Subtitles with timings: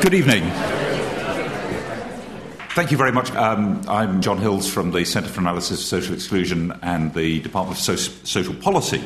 [0.00, 0.44] Good evening.
[2.74, 3.30] Thank you very much.
[3.32, 7.78] Um, I'm John Hills from the Centre for Analysis of Social Exclusion and the Department
[7.78, 9.02] of so- Social Policy.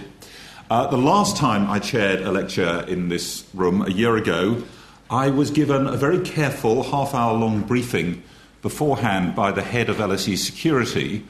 [0.71, 4.63] Uh, the last time I chaired a lecture in this room, a year ago,
[5.11, 8.23] I was given a very careful half hour long briefing
[8.61, 11.25] beforehand by the head of LSE Security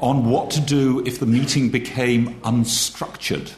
[0.00, 3.52] on what to do if the meeting became unstructured.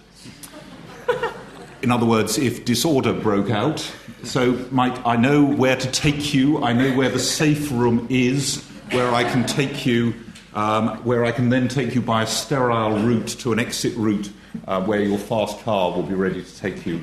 [1.82, 3.90] In other words, if disorder broke out.
[4.24, 8.64] So, Mike, I know where to take you, I know where the safe room is,
[8.90, 10.14] where I can take you,
[10.54, 14.30] um, where I can then take you by a sterile route to an exit route
[14.66, 17.02] uh, where your fast car will be ready to take you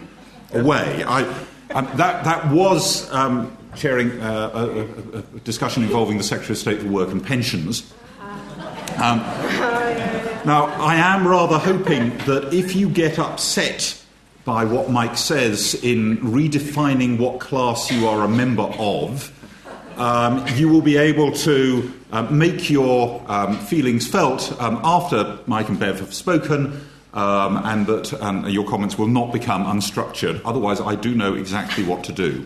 [0.54, 1.04] away.
[1.04, 1.24] I,
[1.74, 6.82] um, that, that was um, chairing uh, a, a, discussion involving the Secretary of State
[6.82, 7.94] for Work and Pensions.
[8.98, 9.20] Um,
[10.46, 14.01] now, I am rather hoping that if you get upset
[14.46, 19.32] by what Mike says in redefining what class you are a member of,
[19.98, 25.70] um, you will be able to uh, make your um, feelings felt um, after Mike
[25.70, 26.88] and Bev have spoken.
[27.14, 30.40] Um, and that um, your comments will not become unstructured.
[30.46, 32.46] Otherwise, I do know exactly what to do.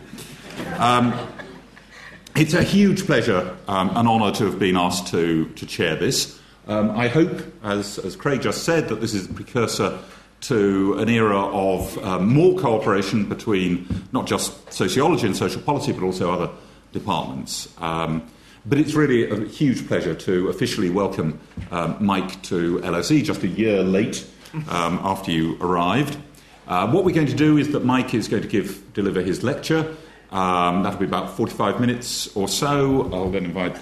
[2.34, 6.40] It's a huge pleasure and honour to have been asked to, to chair this.
[6.66, 10.00] I hope, as, as Craig just said, that this is a precursor
[10.42, 16.02] to an era of um, more cooperation between not just sociology and social policy, but
[16.02, 16.50] also other
[16.92, 17.68] departments.
[17.78, 18.22] Um,
[18.64, 21.38] but it's really a huge pleasure to officially welcome
[21.70, 24.26] um, Mike to LSE just a year late
[24.68, 26.18] um, after you arrived.
[26.66, 29.44] Uh, what we're going to do is that Mike is going to give deliver his
[29.44, 29.96] lecture.
[30.32, 33.08] Um, that'll be about 45 minutes or so.
[33.12, 33.78] I'll then invite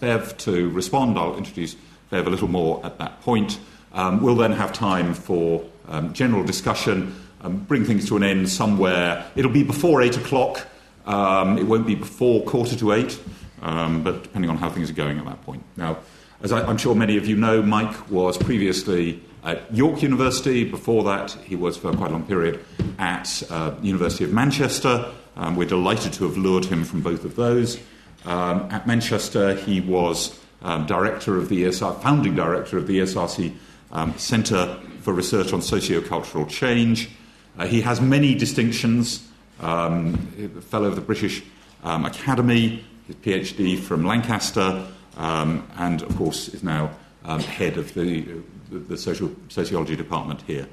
[0.00, 1.18] Bev to respond.
[1.18, 1.76] I'll introduce
[2.10, 3.58] Bev a little more at that point.
[3.94, 9.26] We'll then have time for um, general discussion, um, bring things to an end somewhere.
[9.36, 10.66] It'll be before 8 o'clock.
[11.06, 13.20] Um, it won't be before quarter to 8,
[13.62, 15.62] um, but depending on how things are going at that point.
[15.76, 15.98] Now,
[16.42, 20.64] as I, I'm sure many of you know, Mike was previously at York University.
[20.64, 22.64] Before that, he was for quite a long period
[22.98, 25.10] at uh, University of Manchester.
[25.36, 27.78] Um, we're delighted to have lured him from both of those.
[28.26, 30.38] At Manchester, he was
[30.86, 33.54] director of the ESR, founding director of the ESRC
[33.92, 34.78] um, Centre
[35.10, 37.10] for Research on Sociocultural Change.
[37.58, 39.26] Uh, he has many distinctions,
[39.58, 40.14] um,
[40.68, 41.42] fellow of the British
[41.82, 46.92] um, Academy, his PhD from Lancaster, and of course is now
[47.24, 48.24] head of the,
[48.70, 50.68] the, social, sociology department here.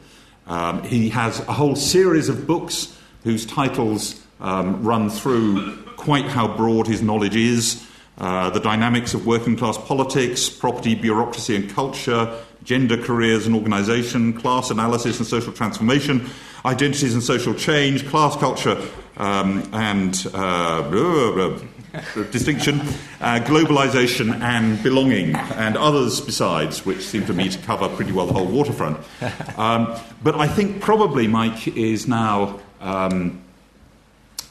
[0.85, 6.85] he has a whole series of books whose titles um, run through quite how broad
[6.85, 7.83] his knowledge is.
[8.17, 12.33] Uh, the dynamics of working class politics, property, bureaucracy, and culture,
[12.63, 16.28] gender, careers, and organisation, class analysis and social transformation,
[16.66, 18.81] identities and social change, class culture,
[19.17, 22.79] um, and uh, blah, blah, blah, distinction,
[23.22, 28.25] uh, globalisation, and belonging, and others besides, which seem to me to cover pretty well
[28.25, 28.97] the whole waterfront.
[29.57, 32.59] Um, but I think probably Mike is now.
[32.79, 33.41] Um,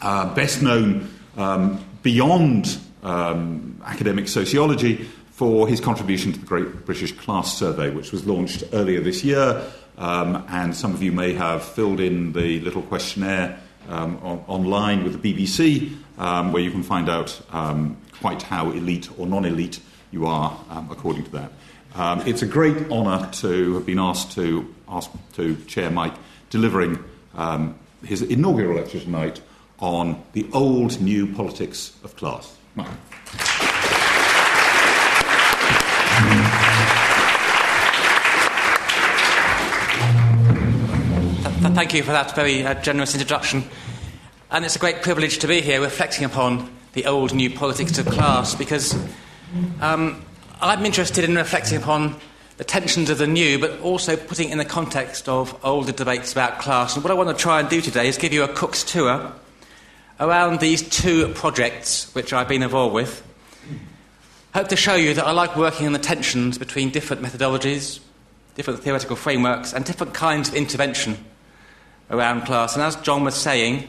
[0.00, 7.12] uh, best known um, beyond um, academic sociology for his contribution to the Great British
[7.12, 9.62] Class Survey, which was launched earlier this year.
[9.96, 13.58] Um, and some of you may have filled in the little questionnaire
[13.88, 18.70] um, on, online with the BBC, um, where you can find out um, quite how
[18.70, 19.80] elite or non elite
[20.10, 20.58] you are
[20.90, 21.52] according to that.
[22.26, 26.14] it's a great honour to have been asked to, ask to chair Mike
[26.50, 27.02] delivering
[28.04, 29.40] his inaugural lecture tonight
[29.78, 32.55] on the old new politics of class.
[32.76, 32.88] Mark.
[41.74, 43.64] Thank you for that very uh, generous introduction.
[44.50, 48.06] And it's a great privilege to be here reflecting upon the old new politics of
[48.06, 48.94] class because
[49.80, 50.24] um,
[50.60, 52.16] I'm interested in reflecting upon
[52.56, 56.32] the tensions of the new, but also putting it in the context of older debates
[56.32, 56.94] about class.
[56.94, 59.32] And what I want to try and do today is give you a Cook's tour
[60.18, 63.22] around these two projects which I've been involved with.
[64.54, 68.00] Hope to show you that I like working on the tensions between different methodologies,
[68.54, 71.22] different theoretical frameworks, and different kinds of intervention
[72.10, 72.74] around class.
[72.74, 73.88] And as John was saying,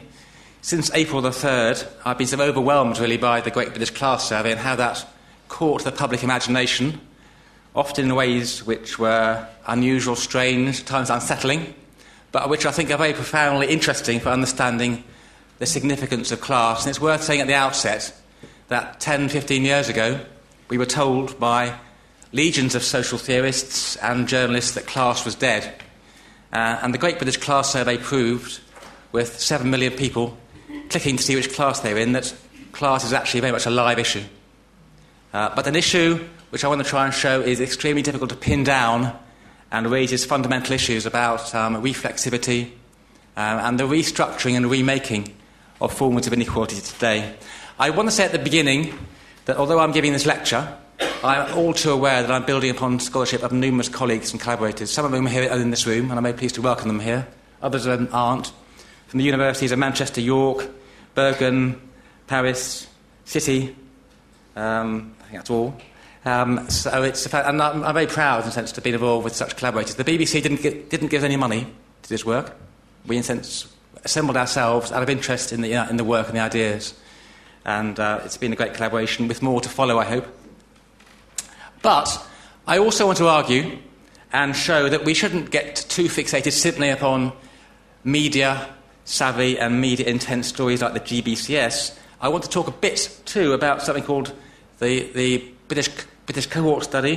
[0.60, 4.50] since April the 3rd, I've been so overwhelmed really by the Great British Class Survey
[4.50, 5.06] and how that
[5.48, 7.00] caught the public imagination,
[7.74, 11.72] often in ways which were unusual, strange, at times unsettling,
[12.32, 15.04] but which I think are very profoundly interesting for understanding
[15.58, 16.84] the significance of class.
[16.84, 18.12] And it's worth saying at the outset
[18.68, 20.20] that 10, 15 years ago,
[20.68, 21.78] we were told by
[22.32, 25.74] legions of social theorists and journalists that class was dead.
[26.52, 28.60] Uh, and the Great British Class Survey proved,
[29.12, 30.36] with 7 million people
[30.90, 32.34] clicking to see which class they're in that
[32.72, 34.22] class is actually very much a live issue.
[35.32, 38.36] Uh, but an issue which I want to try and show is extremely difficult to
[38.36, 39.18] pin down
[39.70, 42.70] and raises fundamental issues about um, reflexivity
[43.36, 45.34] uh, and the restructuring and remaking
[45.80, 47.36] of of inequality today.
[47.78, 48.98] I want to say at the beginning
[49.44, 50.76] that although I'm giving this lecture,
[51.22, 54.90] I'm all too aware that I'm building upon scholarship of numerous colleagues and collaborators.
[54.90, 57.00] Some of them are here in this room, and I'm very pleased to welcome them
[57.00, 57.26] here.
[57.62, 58.52] Others aren't.
[59.08, 60.68] From the universities of Manchester, York,
[61.14, 61.80] Bergen,
[62.26, 62.86] Paris,
[63.24, 63.74] City.
[64.54, 65.76] Um, I think that's all.
[66.24, 69.34] Um, so it's and I'm, I'm, very proud, in a sense, to be involved with
[69.34, 69.94] such collaborators.
[69.94, 71.66] The BBC didn't, get, didn't give any money
[72.02, 72.54] to this work.
[73.06, 73.72] We, in a sense,
[74.04, 76.94] assembled ourselves out of interest in the, uh, in the work and the ideas.
[77.64, 80.26] And uh, it's been a great collaboration, with more to follow, I hope.
[81.82, 82.26] But
[82.66, 83.78] I also want to argue
[84.32, 87.32] and show that we shouldn't get too fixated simply upon
[88.04, 88.68] media
[89.04, 91.96] savvy and media intense stories like the GBCS.
[92.20, 94.34] I want to talk a bit too about something called
[94.80, 95.88] the, the British,
[96.26, 97.16] British Cohort Study,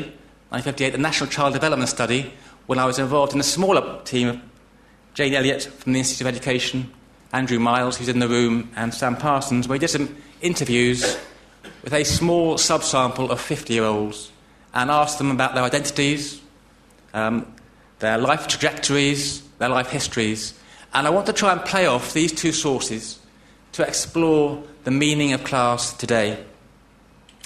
[0.49, 2.33] 1958, the National Child Development Study,
[2.67, 4.41] when I was involved in a smaller team
[5.13, 6.91] Jane Elliott from the Institute of Education,
[7.33, 11.17] Andrew Miles, who's in the room, and Sam Parsons, where did some interviews
[11.83, 14.31] with a small subsample of 50 year olds
[14.73, 16.41] and asked them about their identities,
[17.13, 17.53] um,
[17.99, 20.53] their life trajectories, their life histories.
[20.93, 23.19] And I want to try and play off these two sources
[23.73, 26.41] to explore the meaning of class today.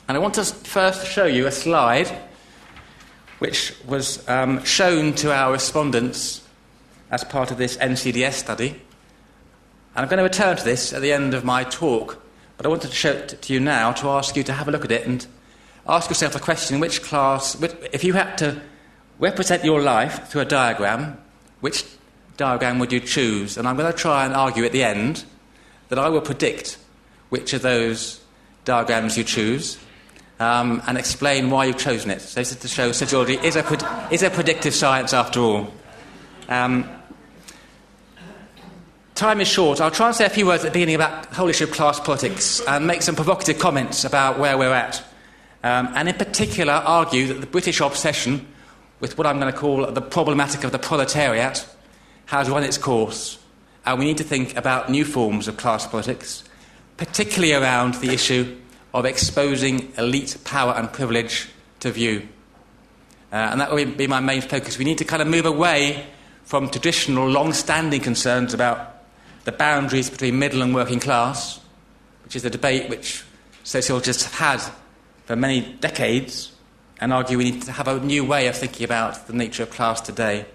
[0.07, 2.07] And I want to first show you a slide
[3.39, 6.44] which was um, shown to our respondents
[7.15, 8.71] as part of this NCDS study.
[9.95, 12.21] And I'm going to return to this at the end of my talk,
[12.57, 14.71] but I wanted to show it to you now to ask you to have a
[14.71, 15.25] look at it and
[15.87, 17.55] ask yourself the question which class,
[17.93, 18.61] if you had to
[19.17, 21.17] represent your life through a diagram,
[21.61, 21.85] which
[22.35, 23.57] diagram would you choose?
[23.57, 25.23] And I'm going to try and argue at the end
[25.87, 26.77] that I will predict
[27.29, 28.19] which of those
[28.65, 29.77] diagrams you choose
[30.41, 32.19] um, and explain why you've chosen it.
[32.19, 35.73] So this is to show sociology is a, is a predictive science after all.
[36.49, 36.89] Um,
[39.15, 39.79] time is short.
[39.79, 42.61] I'll try and say a few words at the beginning about the whole class politics
[42.67, 45.01] and make some provocative comments about where we're at.
[45.63, 48.45] Um, and in particular, argue that the British obsession
[48.99, 51.65] with what I'm going to call the problematic of the proletariat
[52.27, 53.39] has run its course.
[53.85, 56.43] And we need to think about new forms of class politics,
[56.97, 58.57] particularly around the issue
[58.93, 62.27] of exposing elite power and privilege to view.
[63.31, 64.77] Uh, and that will be my main focus.
[64.77, 66.05] We need to kind of move away
[66.43, 68.94] from traditional, long standing concerns about
[69.45, 71.59] the boundaries between middle and working class,
[72.23, 73.23] which is a debate which
[73.63, 74.73] sociologists have had
[75.25, 76.51] for many decades,
[76.99, 79.69] and argue we need to have a new way of thinking about the nature of
[79.69, 80.45] class today.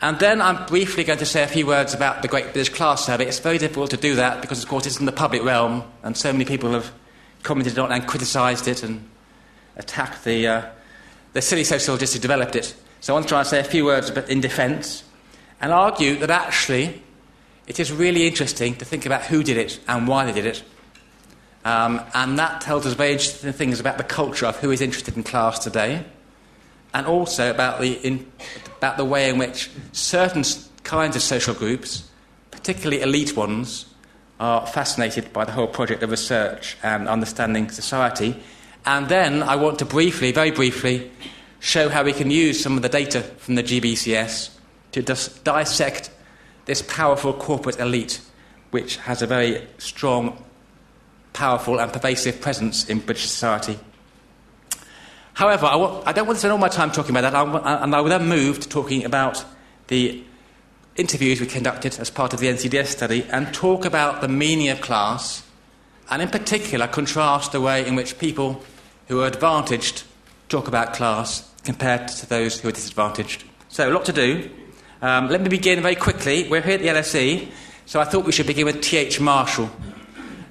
[0.00, 3.06] And then I'm briefly going to say a few words about the Great British Class
[3.06, 3.26] Survey.
[3.26, 6.16] It's very difficult to do that because, of course, it's in the public realm, and
[6.16, 6.90] so many people have
[7.44, 9.08] commented on and criticised it and
[9.76, 10.62] attacked the, uh,
[11.34, 12.74] the silly sociologists who developed it.
[13.00, 15.04] So I want to try and say a few words in defence
[15.60, 17.02] and argue that actually
[17.66, 20.62] it is really interesting to think about who did it and why they did it.
[21.64, 25.16] Um, and that tells us very interesting things about the culture of who is interested
[25.16, 26.04] in class today,
[26.92, 28.30] and also about the, in,
[28.78, 30.42] about the way in which certain
[30.82, 32.08] kinds of social groups,
[32.50, 33.86] particularly elite ones,
[34.40, 38.36] are fascinated by the whole project of research and understanding society.
[38.84, 41.12] And then I want to briefly, very briefly,
[41.60, 44.50] show how we can use some of the data from the GBCS
[44.90, 46.10] to dis- dissect
[46.72, 48.18] this powerful corporate elite,
[48.70, 50.42] which has a very strong,
[51.34, 53.78] powerful, and pervasive presence in British society.
[55.34, 57.82] However, I, w- I don't want to spend all my time talking about that, I,
[57.84, 59.44] and I will then move to talking about
[59.88, 60.24] the
[60.96, 64.80] interviews we conducted as part of the NCDS study and talk about the meaning of
[64.80, 65.42] class,
[66.08, 68.62] and in particular contrast the way in which people
[69.08, 70.04] who are advantaged
[70.48, 73.44] talk about class compared to those who are disadvantaged.
[73.68, 74.50] So, a lot to do.
[75.02, 76.48] Um, let me begin very quickly.
[76.48, 77.50] We're here at the LSE,
[77.86, 79.18] so I thought we should begin with T.H.
[79.18, 79.68] Marshall,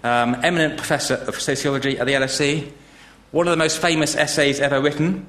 [0.04, 2.70] um, eminent professor of sociology at the LSE,
[3.32, 5.26] one of the most famous essays ever written,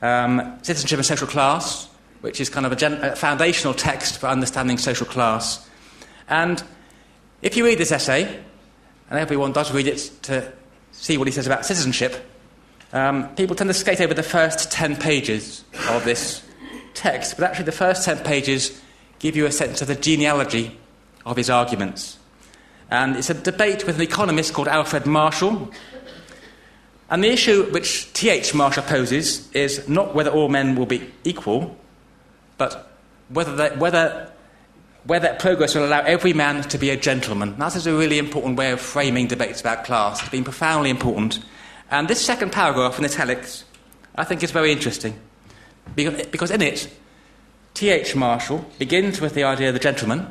[0.00, 1.86] um, Citizenship and Social Class,
[2.22, 5.68] which is kind of a, gen- a foundational text for understanding social class.
[6.26, 6.64] And
[7.42, 8.24] if you read this essay,
[9.10, 10.50] and everyone does read it to
[10.92, 12.26] see what he says about citizenship,
[12.94, 16.42] um, people tend to skate over the first 10 pages of this
[16.94, 18.80] text, but actually, the first 10 pages
[19.18, 20.78] give you a sense of the genealogy
[21.24, 22.18] of his arguments.
[22.90, 25.70] And it's a debate with an economist called Alfred Marshall.
[27.08, 28.54] And the issue which T.H.
[28.54, 31.76] Marshall poses is not whether all men will be equal,
[32.58, 32.90] but
[33.28, 34.32] whether, whether
[35.04, 37.58] where that progress will allow every man to be a gentleman.
[37.58, 40.20] That is a really important way of framing debates about class.
[40.20, 41.40] It's been profoundly important.
[41.90, 43.64] And this second paragraph in italics,
[44.14, 45.18] I think, is very interesting.
[45.94, 46.88] Because in it,
[47.74, 48.14] T.H.
[48.14, 50.30] Marshall begins with the idea of the gentleman,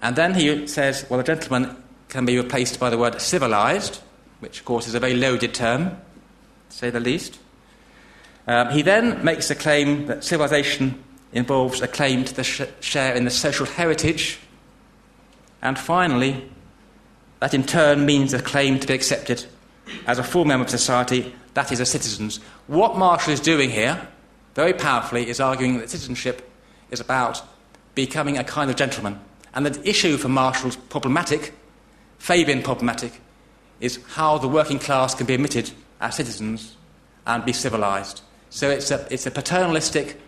[0.00, 4.00] and then he says, well, the gentleman can be replaced by the word civilized,
[4.40, 5.90] which, of course, is a very loaded term,
[6.70, 7.38] to say the least.
[8.46, 11.02] Um, he then makes the claim that civilization
[11.32, 14.38] involves a claim to the sh- share in the social heritage.
[15.60, 16.48] And finally,
[17.40, 19.44] that in turn means a claim to be accepted
[20.06, 22.40] as a full member of society, that is, as citizens.
[22.66, 24.06] What Marshall is doing here,
[24.54, 26.50] very powerfully, is arguing that citizenship
[26.90, 27.42] is about
[27.94, 29.20] becoming a kind of gentleman.
[29.54, 31.52] And the issue for Marshall's problematic,
[32.18, 33.20] Fabian problematic,
[33.80, 36.76] is how the working class can be admitted as citizens
[37.26, 38.22] and be civilized.
[38.50, 40.20] So it's a, it's a paternalistic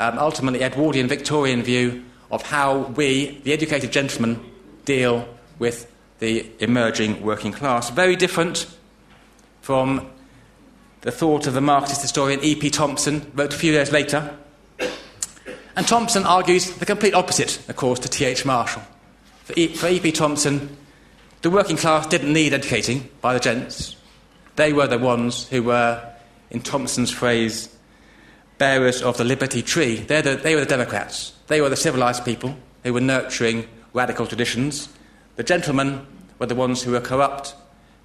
[0.00, 4.40] um, ultimately Edwardian Victorian view of how we, the educated gentlemen,
[4.84, 5.28] deal
[5.58, 7.90] with the emerging working class.
[7.90, 8.66] Very different
[9.70, 10.04] from
[11.02, 12.70] the thought of the Marxist historian E.P.
[12.70, 14.36] Thompson, wrote a few years later.
[15.76, 18.44] And Thompson argues the complete opposite, of course, to T.H.
[18.44, 18.82] Marshall.
[19.44, 20.10] For E.P.
[20.10, 20.76] Thompson,
[21.42, 23.94] the working class didn't need educating by the gents.
[24.56, 26.04] They were the ones who were,
[26.50, 27.72] in Thompson's phrase,
[28.58, 29.98] bearers of the liberty tree.
[29.98, 31.32] The, they were the Democrats.
[31.46, 34.88] They were the civilized people who were nurturing radical traditions.
[35.36, 36.04] The gentlemen
[36.40, 37.54] were the ones who were corrupt,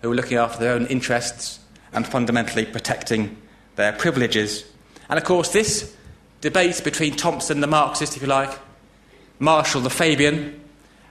[0.05, 1.59] who were looking after their own interests
[1.91, 3.35] and fundamentally protecting
[3.75, 4.63] their privileges.
[5.09, 5.95] And of course, this
[6.41, 8.55] debate between Thompson, the Marxist, if you like,
[9.39, 10.62] Marshall, the Fabian,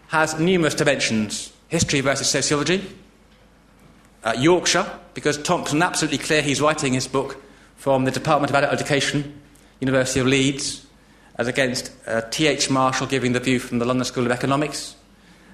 [0.09, 2.87] has numerous dimensions history versus sociology,
[4.23, 7.43] uh, Yorkshire, because Thompson absolutely clear he's writing his book
[7.75, 9.41] from the Department of Adult Education,
[9.81, 10.87] University of Leeds,
[11.35, 12.71] as against uh, T.H.
[12.71, 14.95] Marshall giving the view from the London School of Economics.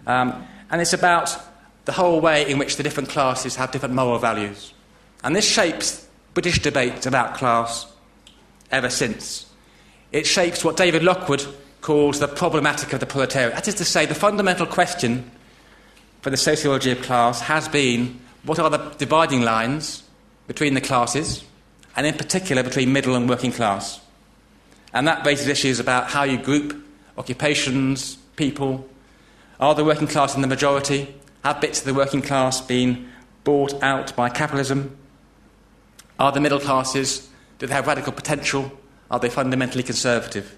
[0.06, 1.38] Um, and it's about
[1.90, 4.73] the whole way in which the different classes have different moral values.
[5.25, 7.85] And this shapes British debate about class
[8.70, 9.50] ever since.
[10.12, 11.44] It shapes what David Lockwood
[11.80, 13.56] calls the problematic of the proletariat.
[13.56, 15.28] That is to say, the fundamental question
[16.23, 20.04] for the sociology of class has been what are the dividing lines
[20.47, 21.42] between the classes
[21.97, 24.00] and in particular between middle and working class.
[24.94, 26.87] And that raises issues about how you group
[27.18, 28.88] occupations, people.
[29.59, 31.12] Are the working class in the majority?
[31.44, 33.11] Have bits of the working class been
[33.44, 34.97] bought out by capitalism?
[36.18, 37.28] Are the middle classes,
[37.59, 38.70] do they have radical potential?
[39.11, 40.56] Are they fundamentally conservative?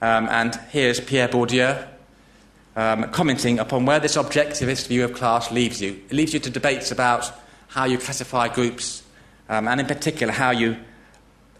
[0.00, 1.86] Um, and here's Pierre Bourdieu
[2.74, 6.00] um, commenting upon where this objectivist view of class leaves you.
[6.08, 7.30] It leaves you to debates about
[7.68, 9.02] how you classify groups
[9.48, 10.76] um, and in particular how you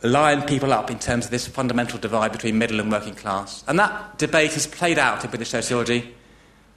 [0.03, 3.63] line people up in terms of this fundamental divide between middle and working class.
[3.69, 6.15] And that debate has played out in British sociology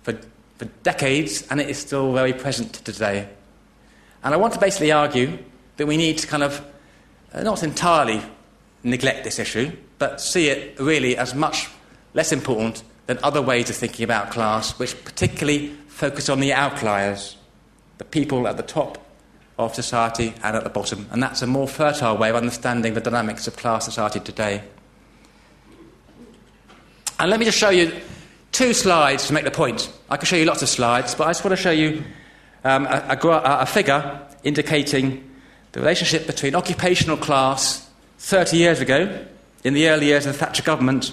[0.03, 0.19] for,
[0.57, 3.27] for decades, and it is still very present today.
[4.23, 5.37] And I want to basically argue
[5.77, 6.65] that we need to kind of
[7.33, 8.21] uh, not entirely
[8.83, 11.69] neglect this issue, but see it really as much
[12.13, 17.37] less important than other ways of thinking about class, which particularly focus on the outliers,
[17.97, 18.97] the people at the top
[19.57, 21.07] of society and at the bottom.
[21.11, 24.63] And that's a more fertile way of understanding the dynamics of class society today.
[27.19, 27.93] And let me just show you
[28.55, 29.91] two slides to make the point.
[30.09, 32.03] I could show you lots of slides, but I just want to show you
[32.63, 35.29] um, a, a, a figure indicating
[35.73, 39.25] the relationship between occupational class 30 years ago,
[39.63, 41.11] in the early years of the Thatcher government,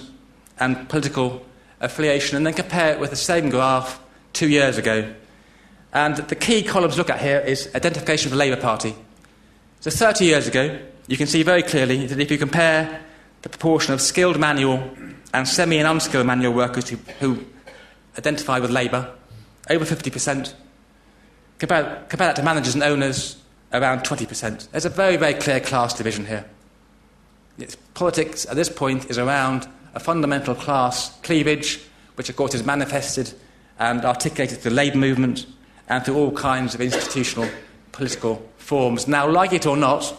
[0.59, 1.45] and political
[1.81, 3.99] affiliation, and then compare it with the same graph
[4.31, 5.13] two years ago
[5.93, 8.95] and the key column to look at here is identification of the Labour Party.
[9.79, 13.01] So 30 years ago, you can see very clearly that if you compare
[13.43, 14.91] the proportion of skilled manual
[15.33, 17.43] and semi and unskilled manual workers who, who
[18.17, 19.11] identify with Labour,
[19.69, 20.53] over 50%.
[21.57, 23.37] Compare, compare that to managers and owners,
[23.73, 24.69] around 20%.
[24.69, 26.45] There's a very, very clear class division here.
[27.57, 31.79] It's, politics at this point is around a fundamental class cleavage,
[32.15, 33.33] which of course is manifested
[33.79, 35.47] and articulated through the labour movement
[35.89, 37.49] and through all kinds of institutional
[37.91, 39.07] political forms.
[39.07, 40.15] Now, like it or not,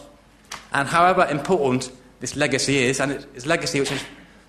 [0.73, 4.03] and however important this legacy is, and it's legacy which has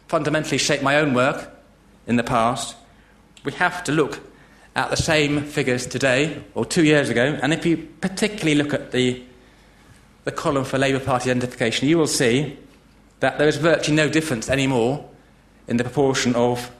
[0.08, 1.50] fundamentally shaped my own work
[2.06, 2.76] in the past,
[3.44, 4.20] we have to look
[4.74, 7.38] at the same figures today or two years ago.
[7.42, 9.22] And if you particularly look at the,
[10.24, 12.58] the column for Labour Party identification, you will see
[13.20, 15.08] that there is virtually no difference anymore
[15.66, 16.70] in the proportion of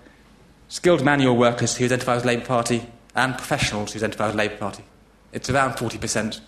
[0.68, 4.85] skilled manual workers who identify as Labour Party and professionals who identify as Labour Party.
[5.33, 6.40] It's around 40%.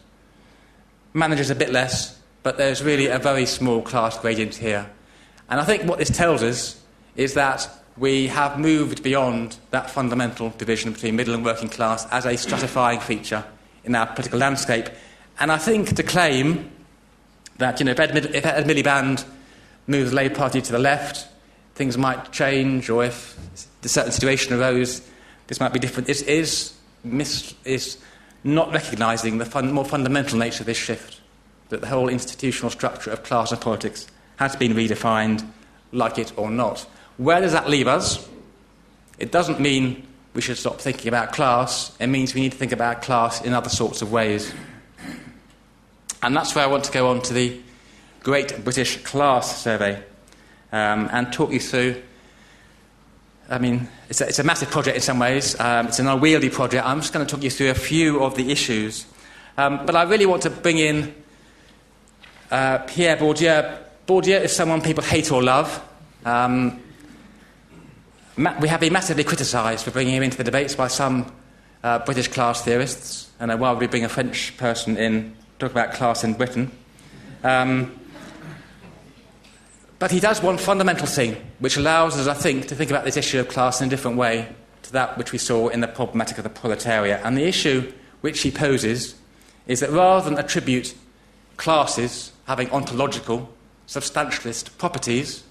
[1.14, 4.90] Managers a bit less, but there's really a very small class gradient here.
[5.48, 6.80] And I think what this tells us
[7.16, 12.26] is that we have moved beyond that fundamental division between middle and working class as
[12.26, 13.44] a stratifying feature
[13.84, 14.88] in our political landscape.
[15.40, 16.70] And I think to claim
[17.58, 19.24] that, you know, if Ed, if Ed Miliband
[19.86, 21.26] moves the Labour Party to the left,
[21.74, 23.36] things might change, or if
[23.82, 25.00] a certain situation arose,
[25.46, 27.98] this might be different, is, is, mis- is
[28.44, 31.20] not recognising the fun- more fundamental nature of this shift,
[31.70, 34.06] that the whole institutional structure of class and politics
[34.38, 35.46] has been redefined,
[35.92, 36.86] like it or not.
[37.16, 38.26] Where does that leave us?
[39.18, 42.72] It doesn't mean we should stop thinking about class, it means we need to think
[42.72, 44.52] about class in other sorts of ways.
[46.22, 47.60] And that's where I want to go on to the
[48.20, 50.02] Great British Class Survey
[50.72, 52.02] um, and talk you through.
[53.48, 56.50] I mean, it's a, it's a massive project in some ways, um, it's an unwieldy
[56.50, 56.86] project.
[56.86, 59.06] I'm just going to talk you through a few of the issues.
[59.56, 61.14] Um, but I really want to bring in
[62.50, 63.87] uh, Pierre Bourdieu.
[64.08, 65.86] Bourdieu is someone people hate or love.
[66.24, 66.80] Um,
[68.58, 71.30] we have been massively criticised for bringing him into the debates by some
[71.84, 75.72] uh, British class theorists, and why would we bring a French person in to talk
[75.72, 76.70] about class in Britain?
[77.44, 78.00] Um,
[79.98, 83.18] but he does one fundamental thing, which allows us, I think, to think about this
[83.18, 84.48] issue of class in a different way
[84.84, 87.20] to that which we saw in the problematic of the proletariat.
[87.24, 89.16] And the issue which he poses
[89.66, 90.94] is that rather than attribute
[91.58, 93.52] classes having ontological,
[93.88, 95.42] substantialist properties,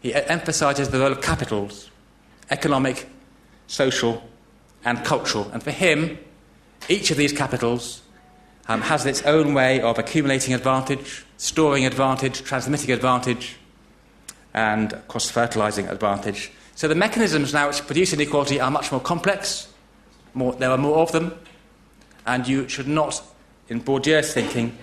[0.00, 1.90] he emphasises the role of capitals
[2.50, 3.08] economic,
[3.66, 4.22] social,
[4.84, 5.50] and cultural.
[5.52, 6.18] And for him,
[6.88, 8.02] each of these capitals
[8.68, 13.56] um, has its own way of accumulating advantage, storing advantage, transmitting advantage,
[14.52, 16.50] and cross fertilizing advantage.
[16.74, 19.68] So the mechanisms now which produce inequality are much more complex,
[20.34, 21.34] more, there are more of them,
[22.26, 23.22] and you should not,
[23.68, 24.76] in Bourdieu's thinking,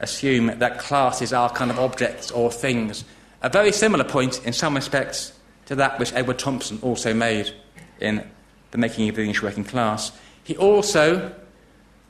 [0.00, 3.04] assume that classes are kind of objects or things.
[3.42, 5.32] A very similar point, in some respects,
[5.66, 7.52] to that which Edward Thompson also made
[8.00, 8.28] in
[8.70, 10.12] The Making of the English Working Class.
[10.42, 11.34] He also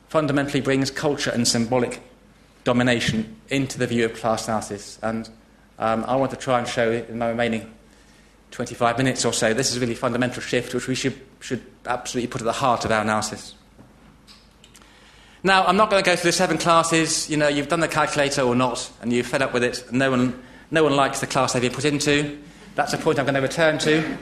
[0.09, 2.01] fundamentally brings culture and symbolic
[2.65, 4.99] domination into the view of class analysis.
[5.03, 5.29] And
[5.79, 7.73] um, I want to try and show in my remaining
[8.51, 12.29] 25 minutes or so this is a really fundamental shift which we should, should absolutely
[12.29, 13.55] put at the heart of our analysis.
[15.47, 17.29] Now, I'm not going to go through the seven classes.
[17.29, 19.85] You know, you've done the calculator or not, and you're fed up with it.
[19.93, 22.39] No one, no one likes the class they've been put into.
[22.77, 24.17] That's a point I'm going to return to.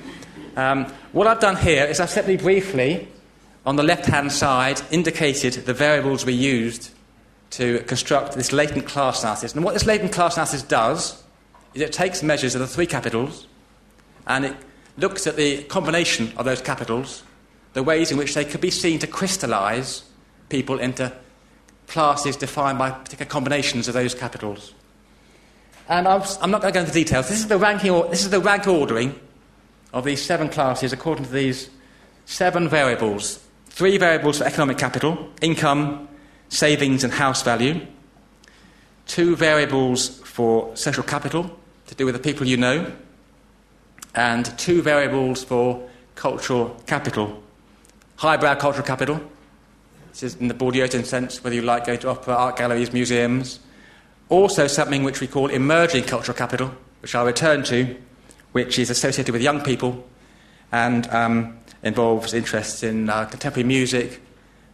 [0.56, 3.06] Um, what I've done here is I've simply briefly,
[3.64, 6.90] on the left hand side, indicated the variables we used
[7.50, 9.54] to construct this latent class analysis.
[9.54, 11.22] And what this latent class analysis does
[11.74, 13.46] is it takes measures of the three capitals
[14.26, 14.56] and it
[14.96, 17.22] looks at the combination of those capitals,
[17.74, 20.02] the ways in which they could be seen to crystallize
[20.52, 21.10] people into
[21.88, 24.74] classes defined by particular combinations of those capitals.
[25.88, 27.28] And I'm, I'm not going to go into details.
[27.28, 29.18] This is, the ranking, Or, this is the rank ordering
[29.94, 31.70] of these seven classes according to these
[32.26, 33.40] seven variables.
[33.66, 36.06] Three variables for economic capital, income,
[36.50, 37.80] savings, and house value.
[39.06, 41.50] Two variables for social capital,
[41.86, 42.92] to do with the people you know.
[44.14, 47.42] And two variables for cultural capital.
[48.16, 49.31] Highbrow cultural capital,
[50.12, 53.58] this is in the Bourdieuian sense, whether you like going to opera, art galleries, museums,
[54.32, 56.72] also, something which we call emerging cultural capital,
[57.02, 57.94] which I'll return to,
[58.52, 60.08] which is associated with young people
[60.72, 64.22] and um, involves interests in uh, contemporary music,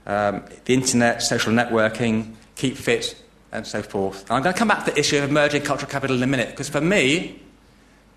[0.07, 3.21] um, the internet, social networking, keep fit,
[3.51, 4.23] and so forth.
[4.23, 6.29] And I'm going to come back to the issue of emerging cultural capital in a
[6.29, 7.41] minute, because for me,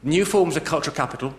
[0.04, 1.34] new forms of cultural capital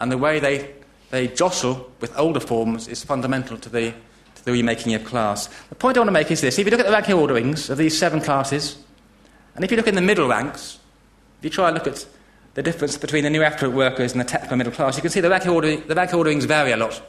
[0.00, 0.74] and the way they,
[1.10, 3.94] they jostle with older forms is fundamental to the,
[4.44, 5.48] the remaking of class.
[5.68, 7.70] The point I want to make is this if you look at the ranking orderings
[7.70, 8.76] of these seven classes,
[9.54, 10.78] and if you look in the middle ranks,
[11.38, 12.06] if you try and look at
[12.54, 15.20] the difference between the new affluent workers and the technical middle class, you can see
[15.20, 17.02] the rank, ordering, the rank orderings vary a lot.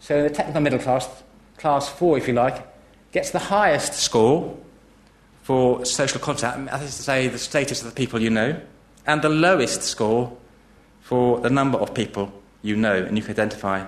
[0.00, 1.08] So the technical middle class,
[1.56, 2.66] class four if you like,
[3.12, 4.56] gets the highest score
[5.42, 8.60] for social contact, that is to say, the status of the people you know,
[9.06, 10.36] and the lowest score
[11.00, 13.84] for the number of people you know and you can identify.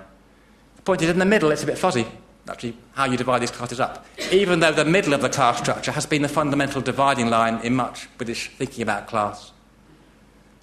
[0.77, 2.07] The point is, in the middle, it's a bit fuzzy
[2.49, 5.93] actually how you divide these classes up, even though the middle of the class structure
[5.93, 9.53] has been the fundamental dividing line in much British thinking about class.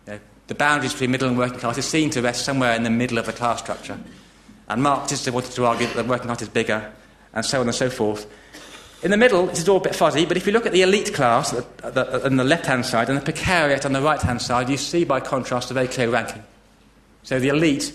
[0.06, 2.84] You know, the boundaries between middle and working class is seen to rest somewhere in
[2.84, 3.98] the middle of the class structure.
[4.68, 6.92] And Marxists wanted to argue that the working class is bigger,
[7.34, 8.28] and so on and so forth.
[9.02, 11.14] In the middle, is all a bit fuzzy, but if you look at the elite
[11.14, 14.76] class on the left hand side and the precariat on the right hand side, you
[14.76, 16.44] see by contrast a very clear ranking.
[17.24, 17.94] So the elite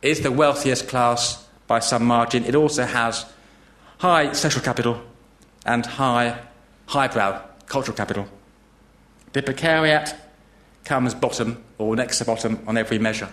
[0.00, 2.44] is the wealthiest class by some margin.
[2.44, 3.26] It also has
[3.98, 5.00] high social capital
[5.64, 6.38] and high
[6.86, 8.26] highbrow cultural capital.
[9.32, 10.14] The precariat
[10.84, 13.28] comes bottom or next to bottom on every measure.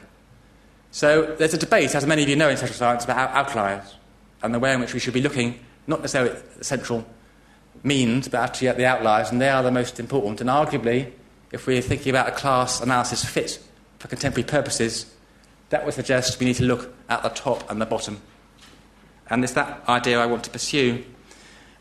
[0.91, 3.95] So there's a debate, as many of you know in social science, about outliers
[4.41, 7.05] and the way in which we should be looking, not necessarily at the central
[7.83, 10.41] means, but actually at the outliers, and they are the most important.
[10.41, 11.11] And arguably,
[11.51, 13.59] if we're thinking about a class analysis fit
[13.99, 15.10] for contemporary purposes,
[15.71, 18.21] that would suggest we need to look at the top and the bottom.
[19.29, 21.03] And it's that idea I want to pursue.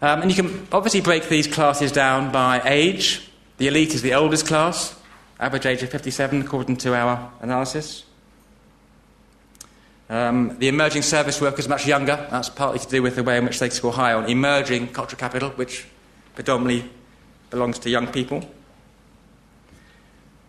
[0.01, 3.29] Um, and you can obviously break these classes down by age.
[3.59, 4.99] The elite is the oldest class,
[5.39, 8.05] average age of 57, according to our analysis.
[10.09, 12.29] Um, the emerging service workers are much younger.
[12.31, 15.19] That's partly to do with the way in which they score high on emerging cultural
[15.19, 15.87] capital, which
[16.37, 16.89] predominantly
[17.51, 18.49] belongs to young people.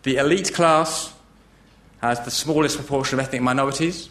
[0.04, 1.11] The elite class
[2.02, 4.10] has the smallest proportion of ethnic minorities.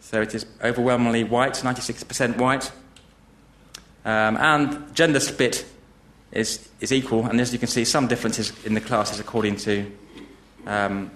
[0.00, 2.70] So it is overwhelmingly white, 96% white.
[4.04, 5.66] Um, and gender split
[6.32, 9.90] is, is equal, and as you can see, some differences in the classes according to
[10.66, 11.10] um,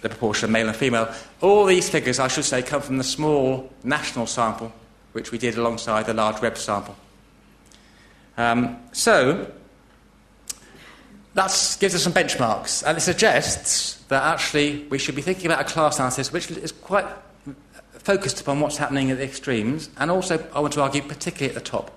[0.00, 1.12] the proportion of male and female.
[1.40, 4.72] All these figures, I should say, come from the small national sample,
[5.12, 6.96] which we did alongside the large web sample.
[8.36, 9.50] Um, so,
[11.34, 15.60] that gives us some benchmarks, and it suggests that actually we should be thinking about
[15.60, 17.06] a class analysis which is quite
[17.92, 21.54] focused upon what's happening at the extremes, and also, I want to argue, particularly at
[21.54, 21.90] the top.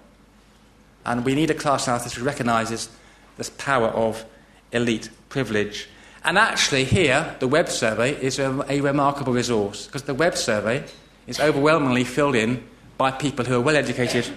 [1.05, 2.89] And we need a class analysis which recognises
[3.37, 4.23] this power of
[4.71, 5.87] elite privilege
[6.25, 10.83] and actually, here, the web survey is a, a remarkable resource because the web survey
[11.27, 12.67] is overwhelmingly filled in
[12.97, 14.27] by people who are well educated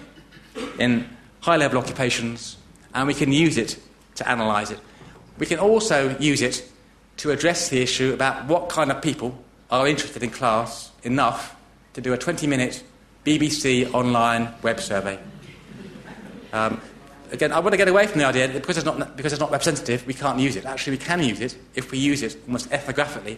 [0.77, 1.09] in
[1.41, 2.57] high level occupations,
[2.93, 3.79] and we can use it
[4.15, 4.79] to analyse it.
[5.39, 6.69] We can also use it
[7.17, 9.37] to address the issue about what kind of people
[9.71, 11.55] are interested in class enough
[11.93, 12.83] to do a 20 minute
[13.25, 15.17] BBC online web survey.
[16.51, 16.81] Um,
[17.31, 19.39] again, I want to get away from the idea that because it's, not, because it's
[19.39, 20.65] not representative, we can't use it.
[20.65, 23.37] Actually, we can use it if we use it almost ethnographically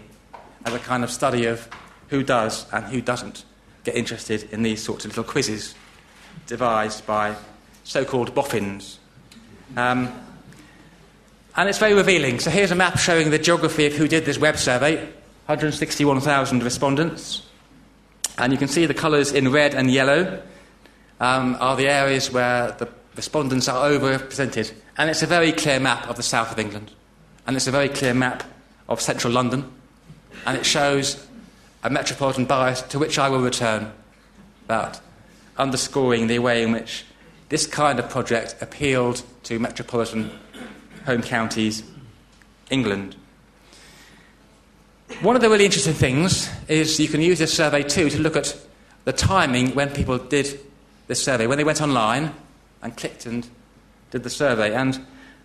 [0.65, 1.69] as a kind of study of
[2.09, 3.45] who does and who doesn't
[3.83, 5.75] get interested in these sorts of little quizzes
[6.47, 7.35] devised by
[7.83, 8.99] so called boffins.
[9.75, 10.11] Um,
[11.55, 12.39] and it's very revealing.
[12.39, 14.97] So here's a map showing the geography of who did this web survey
[15.47, 17.45] 161,000 respondents.
[18.37, 20.41] And you can see the colours in red and yellow
[21.19, 24.71] um, are the areas where the respondents are overrepresented.
[24.97, 26.91] And it's a very clear map of the south of England.
[27.45, 28.43] And it's a very clear map
[28.87, 29.69] of central London.
[30.45, 31.27] And it shows
[31.83, 33.91] a metropolitan bias to which I will return,
[34.67, 35.01] but
[35.57, 37.05] underscoring the way in which
[37.49, 40.31] this kind of project appealed to metropolitan
[41.05, 41.83] home counties,
[42.69, 43.15] England.
[45.21, 48.35] One of the really interesting things is you can use this survey too to look
[48.35, 48.55] at
[49.03, 50.59] the timing when people did
[51.07, 51.47] this survey.
[51.47, 52.33] When they went online,
[52.81, 53.47] and clicked and
[54.11, 54.73] did the survey.
[54.73, 54.99] And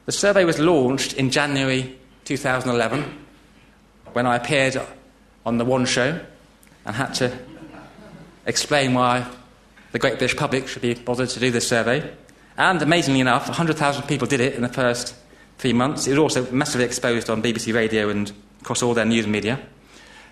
[0.06, 3.04] the survey was launched in January 2011
[4.12, 4.80] when I appeared
[5.44, 6.20] on the One Show
[6.84, 7.36] and had to
[8.46, 9.26] explain why
[9.92, 12.10] the great British public should be bothered to do this survey.
[12.56, 15.14] And amazingly enough, 100,000 people did it in the first
[15.58, 16.06] three months.
[16.06, 19.60] It was also massively exposed on BBC Radio and across all their news media.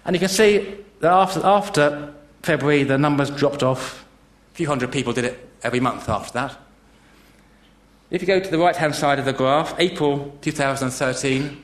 [0.04, 4.04] And you can see that after, after February, the numbers dropped off.
[4.52, 6.56] A few hundred people did it every month after that.
[8.10, 11.62] If you go to the right hand side of the graph, April 2013,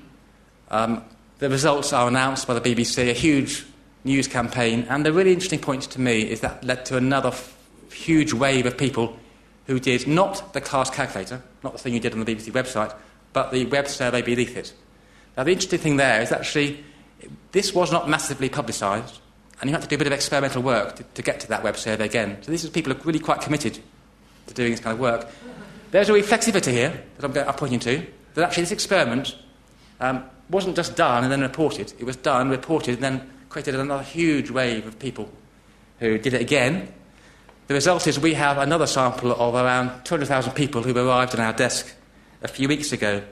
[0.71, 1.05] um,
[1.39, 3.67] the results are announced by the BBC, a huge
[4.05, 7.57] news campaign, and the really interesting point to me is that led to another f-
[7.93, 9.19] huge wave of people
[9.67, 12.95] who did not the class calculator, not the thing you did on the BBC website,
[13.33, 14.73] but the web survey beneath it.
[15.37, 16.85] Now, the interesting thing there is actually
[17.53, 19.21] this was not massively publicised,
[19.61, 21.63] and you had to do a bit of experimental work to, to get to that
[21.63, 22.39] web survey again.
[22.43, 23.79] So, this is people who are really quite committed
[24.47, 25.29] to doing this kind of work.
[25.91, 29.37] There's a reflexivity here that I'm, going, I'm pointing to, that actually this experiment
[30.01, 31.93] um, wasn't just done and then reported.
[31.99, 35.29] It was done, reported, and then created another huge wave of people
[35.99, 36.93] who did it again.
[37.67, 41.53] The result is we have another sample of around 200,000 people who arrived on our
[41.53, 41.95] desk
[42.43, 43.23] a few weeks ago.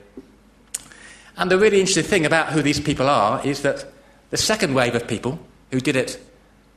[1.37, 3.85] And the really interesting thing about who these people are is that
[4.29, 5.39] the second wave of people
[5.71, 6.19] who did it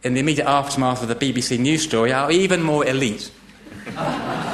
[0.02, 3.30] in the immediate aftermath of the BBC news story are even more elite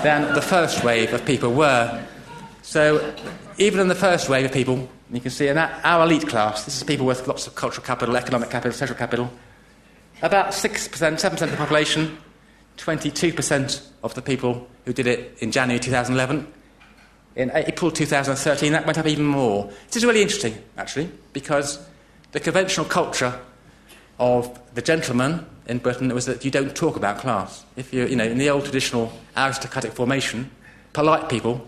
[0.02, 2.04] than the first wave of people were.
[2.62, 3.14] So,
[3.58, 6.76] even in the first wave of people, you can see in our elite class, this
[6.76, 9.30] is people with lots of cultural capital, economic capital, social capital,
[10.22, 12.18] about 6%, 7% of the population,
[12.76, 16.46] 22% of the people who did it in January 2011.
[17.38, 19.70] In April 2013, that went up even more.
[19.86, 21.78] This is really interesting, actually, because
[22.32, 23.32] the conventional culture
[24.18, 27.64] of the gentleman in Britain was that you don't talk about class.
[27.76, 30.50] If you, you know, in the old traditional aristocratic formation,
[30.92, 31.64] polite people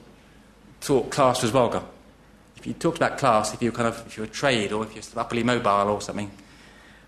[0.81, 1.83] thought class was vulgar.
[2.57, 4.83] If you talked about class, if you kind of, if you were a trade or
[4.83, 6.31] if you're upperly mobile or something,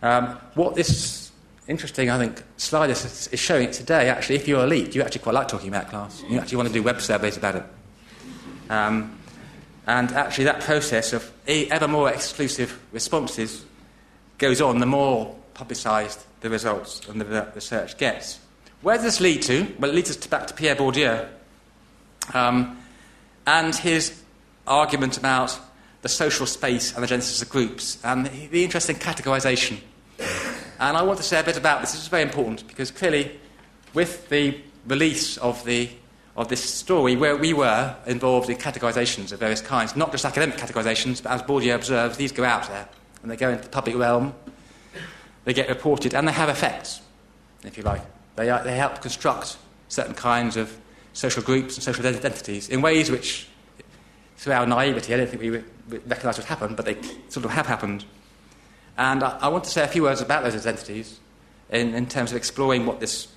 [0.03, 1.31] Um, what this
[1.69, 5.35] interesting, I think, slide is, is showing today, actually, if you're elite, you actually quite
[5.35, 6.23] like talking about class.
[6.29, 7.65] You actually want to do web surveys about it.
[8.71, 9.19] Um,
[9.87, 13.65] and actually, that process of ever more exclusive responses
[14.39, 18.39] goes on the more publicised the results and the research gets.
[18.81, 19.67] Where does this lead to?
[19.79, 21.29] Well, it leads us back to Pierre Bourdieu
[22.35, 22.79] um,
[23.47, 24.21] and his
[24.67, 25.59] argument about
[26.03, 29.79] the social space and the genesis of groups and the, the interesting categorisation.
[30.81, 31.93] And I want to say a bit about this.
[31.93, 33.39] This is very important because clearly,
[33.95, 35.89] with the release of, the,
[36.37, 40.57] of this story, where we were involved in categorisations of various kinds, not just academic
[40.57, 42.89] categorisations, but as Bourdieu observes, these go out there
[43.23, 44.35] and they go into the public realm,
[45.45, 47.01] they get reported, and they have effects,
[47.65, 48.01] if you like.
[48.37, 50.77] They, are, they help construct certain kinds of
[51.13, 53.49] social groups and social identities in ways which,
[54.37, 55.63] through our naivety, I don't think we
[56.07, 56.97] recognise what happened, but they
[57.29, 58.05] sort of have happened.
[58.97, 61.21] And I, I, want to say a few words about those identities
[61.71, 63.29] in, in terms of exploring what this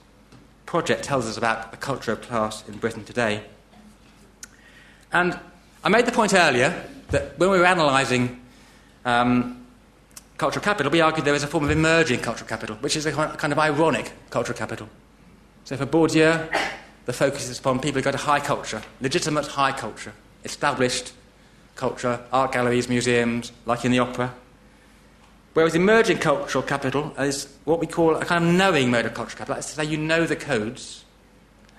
[0.65, 3.43] project tells us about the culture of class in Britain today.
[5.11, 5.39] And
[5.83, 8.41] I made the point earlier that when we were analysing
[9.05, 9.65] um,
[10.37, 13.11] cultural capital, we argued there is a form of emerging cultural capital, which is a
[13.11, 14.89] kind of ironic cultural capital.
[15.63, 16.49] So for Bourdieu,
[17.05, 21.13] the focus is upon people who go to high culture, legitimate high culture, established
[21.75, 24.33] culture, art galleries, museums, like in the opera.
[25.55, 29.37] Whereas emerging cultural capital is what we call a kind of knowing mode of cultural
[29.37, 29.55] capital.
[29.55, 31.05] That's to say, you know the codes,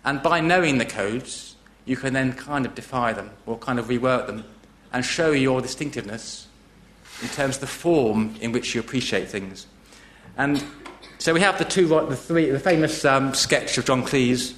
[0.03, 3.89] and by knowing the codes, you can then kind of defy them or kind of
[3.89, 4.45] rework them
[4.95, 6.47] and show your distinctiveness
[7.21, 9.67] in terms of the form in which you appreciate things.
[10.39, 10.65] And
[11.19, 14.55] so we have the two, the three, the famous um, sketch of John Cleese,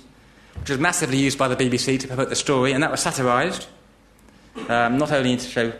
[0.61, 3.67] which was massively used by the BBC to promote the story, and that was satirised,
[4.69, 5.73] um, not only to show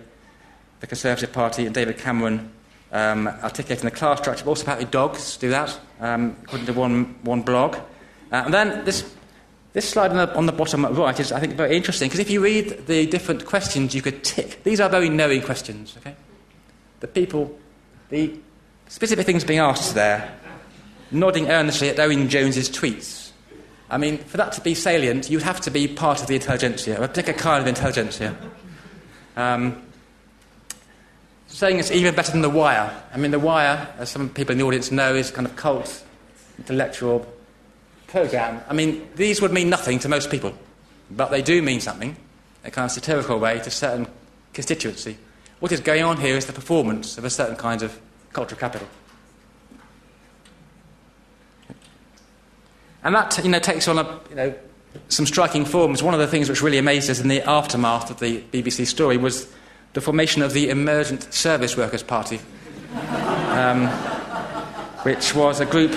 [0.81, 2.51] the Conservative Party and David Cameron
[2.93, 7.17] um, articulating the class structure, but also apparently dogs do that, um, according to one,
[7.23, 7.77] one blog.
[7.77, 9.15] Uh, and then this,
[9.73, 12.31] this slide on the, on the bottom right is, I think, very interesting, because if
[12.31, 16.15] you read the different questions you could tick, these are very knowing questions, okay?
[17.01, 17.59] the people,
[18.11, 18.39] the
[18.89, 20.37] specific things being asked there,
[21.11, 23.31] nodding earnestly at Owen Jones's tweets.
[23.91, 26.97] I mean, for that to be salient, you'd have to be part of the intelligentsia,
[27.03, 28.37] a particular kind of intelligentsia.
[29.37, 29.83] Um,
[31.59, 32.95] saying it's even better than The Wire.
[33.13, 36.05] I mean, The Wire, as some people in the audience know, is kind of cult,
[36.57, 37.27] intellectual
[38.07, 38.63] program.
[38.69, 40.57] I mean, these would mean nothing to most people,
[41.11, 44.07] but they do mean something, in a kind of satirical way to certain
[44.53, 45.19] constituency.
[45.59, 48.01] What is going on here is the performance of a certain kind of
[48.33, 48.87] cultural capital.
[53.03, 54.55] And that you know, takes on a, you know,
[55.09, 56.05] some striking forms.
[56.05, 59.17] One of the things which really amazed us in the aftermath of the BBC story
[59.17, 59.53] was
[59.93, 62.41] the formation of the Emergent Service Workers Party,
[63.51, 63.87] um,
[65.03, 65.95] which was a group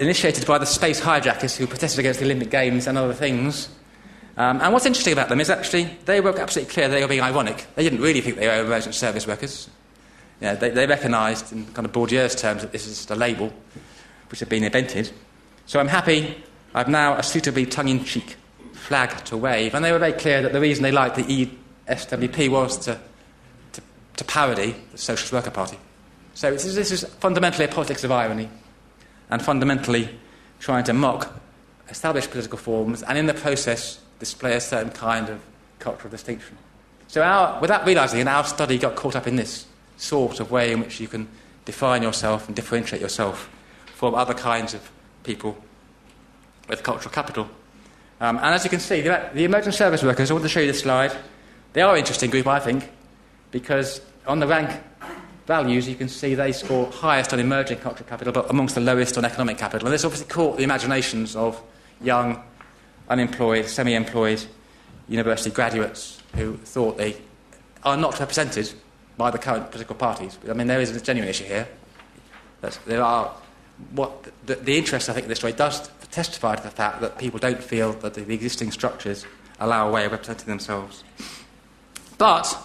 [0.00, 3.68] initiated by the space hijackers who protested against the Olympic Games and other things
[4.36, 7.22] um, and what's interesting about them is actually they were absolutely clear they were being
[7.22, 7.66] ironic.
[7.74, 9.68] They didn't really think they were emergent service workers.
[10.40, 13.50] You know, they, they recognised, in kind of Bourdieu's terms, that this is a label
[14.28, 15.10] which had been invented.
[15.64, 18.36] So I'm happy I've now a suitably tongue in cheek
[18.74, 19.74] flag to wave.
[19.74, 21.48] And they were very clear that the reason they liked the
[21.88, 22.98] ESWP was to,
[23.72, 23.82] to,
[24.16, 25.78] to parody the Socialist Worker Party.
[26.34, 28.48] So this is, this is fundamentally a politics of irony
[29.30, 30.08] and fundamentally
[30.60, 31.32] trying to mock
[31.88, 35.40] established political forms and in the process display a certain kind of
[35.78, 36.56] cultural distinction.
[37.08, 40.72] So, our, without realizing it, our study got caught up in this sort of way
[40.72, 41.28] in which you can
[41.64, 43.48] define yourself and differentiate yourself
[43.94, 44.90] from other kinds of
[45.22, 45.56] people
[46.68, 47.48] with cultural capital.
[48.20, 50.60] Um, and as you can see, the, the emergent service workers, I want to show
[50.60, 51.16] you this slide.
[51.76, 52.88] They are an interesting group, I think,
[53.50, 54.70] because on the rank
[55.46, 59.18] values, you can see they score highest on emerging cultural capital, but amongst the lowest
[59.18, 59.86] on economic capital.
[59.86, 61.62] And this obviously caught the imaginations of
[62.00, 62.42] young
[63.10, 64.42] unemployed, semi employed
[65.06, 67.18] university graduates who thought they
[67.84, 68.72] are not represented
[69.18, 70.38] by the current political parties.
[70.48, 71.68] I mean, there is a genuine issue here.
[72.62, 73.34] That there are
[73.92, 77.18] what the, the, interest, I think, in this story does testify to the fact that
[77.18, 79.26] people don't feel that the, the existing structures
[79.60, 81.04] allow a way of representing themselves.
[82.18, 82.58] But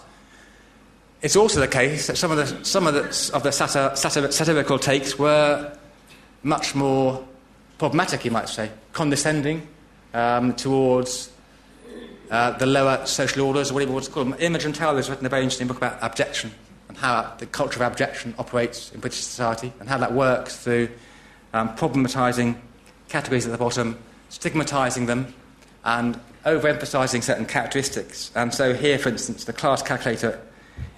[1.21, 3.01] it's also the case that some of the, some of the,
[3.33, 5.77] of the satir, satir, satirical takes were
[6.43, 7.25] much more
[7.77, 9.67] problematic, you might say, condescending,
[10.13, 11.31] um, towards
[12.29, 14.35] uh, the lower social orders, or whatever you want to call them.
[14.39, 16.51] Imogen Tyler has written a very interesting book about abjection
[16.87, 20.89] and how the culture of abjection operates in British society and how that works through
[21.53, 22.55] um, problematising
[23.09, 23.97] categories at the bottom,
[24.29, 25.33] stigmatising them,
[25.83, 28.31] and overemphasising certain characteristics.
[28.35, 30.39] And so here, for instance, the class calculator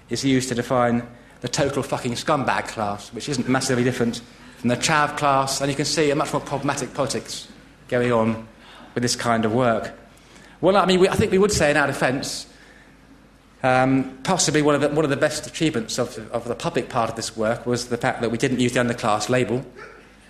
[0.08, 1.06] is used to define
[1.40, 4.22] the total fucking scumbag class, which isn't massively different
[4.56, 7.48] from the chav class, and you can see a much more problematic politics
[7.88, 8.48] going on
[8.94, 9.92] with this kind of work.
[10.60, 12.46] Well, I mean, we, I think we would say in our defence,
[13.62, 17.10] um, possibly one of, the, one of the best achievements of, of the public part
[17.10, 19.66] of this work was the fact that we didn't use the underclass label,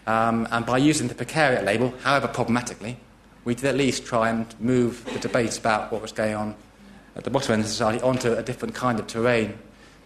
[0.09, 2.97] um, and by using the precariat label, however problematically,
[3.45, 6.55] we did at least try and move the debate about what was going on
[7.17, 9.59] at the bottom end of society onto a different kind of terrain.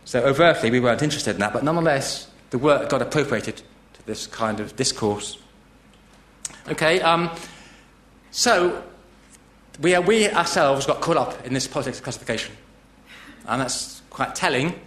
[0.04, 4.26] So overtly, we weren't interested in that, but nonetheless, the work got appropriated to this
[4.26, 5.38] kind of discourse.
[6.68, 7.30] Okay, um,
[8.30, 8.82] so
[9.80, 12.54] we, are, we ourselves got caught up in this politics of classification,
[13.46, 14.78] and that's quite telling.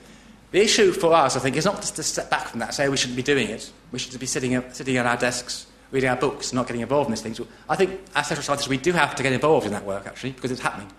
[0.51, 2.89] The issue for us, I think, is not just to step back from that, say
[2.89, 3.71] we shouldn't be doing it.
[3.91, 7.12] We should be sitting, sitting at our desks, reading our books, not getting involved in
[7.12, 7.39] these things.
[7.69, 10.32] I think, as social scientists, we do have to get involved in that work, actually,
[10.32, 10.89] because it's happening.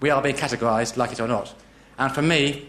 [0.00, 1.54] We are being categorised, like it or not.
[1.98, 2.68] And for me,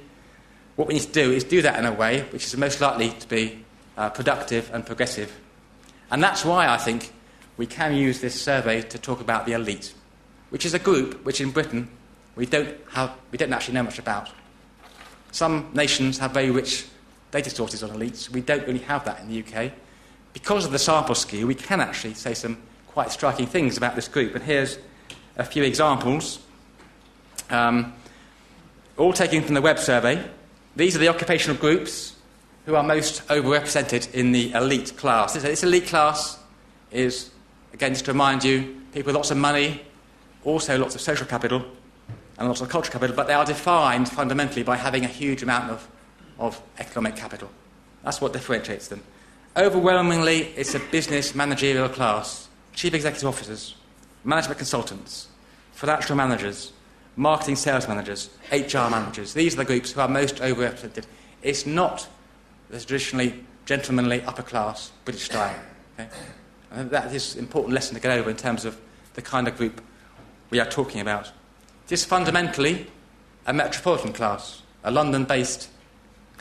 [0.76, 3.10] what we need to do is do that in a way which is most likely
[3.10, 3.64] to be
[3.98, 5.34] uh, productive and progressive.
[6.10, 7.12] And that's why I think
[7.58, 9.94] we can use this survey to talk about the elite,
[10.50, 11.90] which is a group which in Britain
[12.36, 14.30] we don't, have, we don't actually know much about.
[15.32, 16.86] Some nations have very rich
[17.32, 18.30] data sources on elites.
[18.30, 19.72] We don't really have that in the UK.
[20.34, 24.08] Because of the sample skew, we can actually say some quite striking things about this
[24.08, 24.36] group.
[24.36, 24.78] And here's
[25.38, 26.40] a few examples,
[27.50, 27.94] um,
[28.98, 30.24] all taken from the web survey.
[30.76, 32.16] These are the occupational groups
[32.66, 35.34] who are most overrepresented in the elite class.
[35.34, 36.40] This elite class
[36.92, 37.32] is,
[37.74, 39.82] again, just to remind you, people with lots of money,
[40.44, 41.66] also lots of social capital,
[42.38, 45.70] and lots of cultural capital, but they are defined fundamentally by having a huge amount
[45.72, 45.88] of,
[46.40, 47.50] of economic capital.
[48.04, 49.04] That's what differentiates them.
[49.58, 53.76] Overwhelmingly, it's a business managerial class chief executive officers,
[54.24, 55.28] management consultants,
[55.74, 56.72] financial managers,
[57.18, 59.34] marketing sales managers, HR managers.
[59.34, 61.04] These are the groups who are most overrepresented.
[61.42, 62.08] It's not
[62.70, 65.54] the traditionally gentlemanly upper class British style.
[66.00, 66.10] Okay?
[66.72, 68.80] And that is an important lesson to get over in terms of
[69.16, 69.82] the kind of group
[70.50, 71.30] we are talking about.
[71.88, 72.88] It is fundamentally
[73.46, 75.70] a metropolitan class, a London based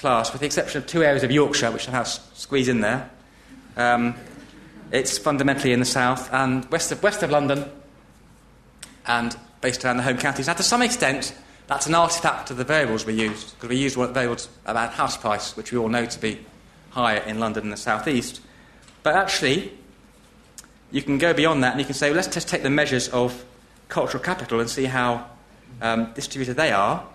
[0.01, 3.11] class, with the exception of two areas of Yorkshire, which somehow squeeze in there.
[3.77, 4.15] Um,
[4.91, 7.71] it's fundamentally in the south and west of, west of London
[9.07, 10.47] and based around the home counties.
[10.47, 11.35] Now, to some extent,
[11.67, 15.57] that's an artifact of the variables we used, because we used variables about house price,
[15.57, 16.45] which we all know to be
[16.91, 18.41] higher in London and the southeast.
[19.03, 19.73] But actually,
[20.91, 23.09] you can go beyond that and you can say, well, let's just take the measures
[23.11, 23.45] of
[23.89, 25.27] cultural capital and see how
[25.81, 27.07] um, distributed they are.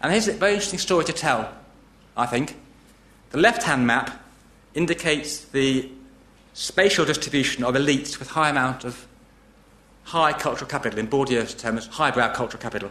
[0.00, 1.52] And here's a very interesting story to tell,
[2.16, 2.56] I think.
[3.30, 4.22] The left hand map
[4.74, 5.90] indicates the
[6.52, 9.06] spatial distribution of elites with high amount of
[10.04, 12.90] high cultural capital, in Bourdieu's terms, highbrow cultural capital,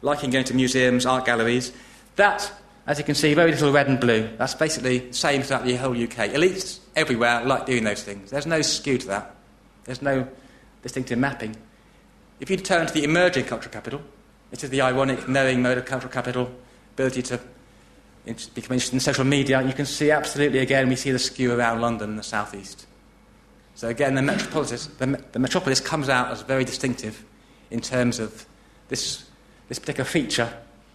[0.00, 1.72] liking going to museums, art galleries.
[2.16, 2.50] That,
[2.86, 4.30] as you can see, very little red and blue.
[4.38, 6.30] That's basically the same throughout the whole UK.
[6.30, 8.30] Elites everywhere like doing those things.
[8.30, 9.34] There's no skew to that.
[9.84, 10.26] There's no
[10.82, 11.56] distinctive mapping.
[12.40, 14.02] If you turn to the emerging cultural capital,
[14.50, 16.50] it is the ironic, knowing mode of cultural capital,
[16.94, 17.40] ability to
[18.24, 21.80] become interested in social media, you can see absolutely again, we see the skew around
[21.80, 22.86] London and the southeast.
[23.74, 27.24] So again, the metropolis, the, the metropolis comes out as very distinctive
[27.70, 28.46] in terms of
[28.88, 29.24] this,
[29.68, 30.52] this particular feature,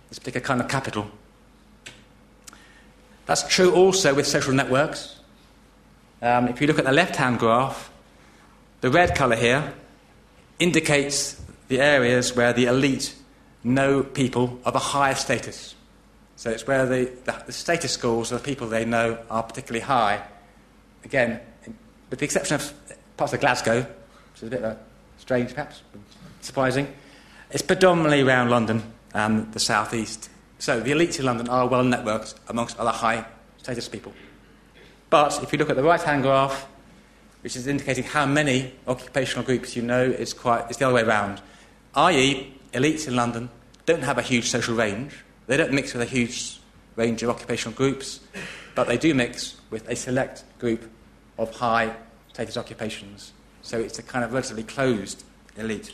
[0.10, 1.10] this particular kind of capital.
[3.26, 5.20] That's true also with social networks.
[6.22, 7.92] Um, if you look at the left hand graph,
[8.82, 9.74] the red colour here
[10.60, 13.16] indicates the areas where the elite
[13.64, 15.76] know people of a higher status.
[16.38, 19.84] So it's where the, the, the status scores of the people they know are particularly
[19.84, 20.24] high.
[21.04, 21.40] Again,
[22.10, 22.74] with the exception of
[23.18, 24.76] parts of Glasgow, which is a bit uh,
[25.18, 25.82] strange perhaps,
[26.42, 26.94] surprising,
[27.50, 28.84] it's predominantly around London
[29.16, 30.30] and the southeast.
[30.60, 33.26] So the elites in London are well networked amongst other high
[33.58, 34.14] status people.
[35.10, 36.68] But if you look at the right hand graph,
[37.42, 41.02] which is indicating how many occupational groups you know, it's, quite, it's the other way
[41.02, 41.42] around.
[41.96, 43.50] I.e., elites in London
[43.88, 45.24] don't have a huge social range.
[45.48, 46.60] They don't mix with a huge
[46.96, 48.20] range of occupational groups,
[48.76, 50.90] but they do mix with a select group
[51.38, 51.96] of high
[52.34, 53.34] status occupations.
[53.62, 55.24] So it's a kind of relatively closed
[55.58, 55.94] elite.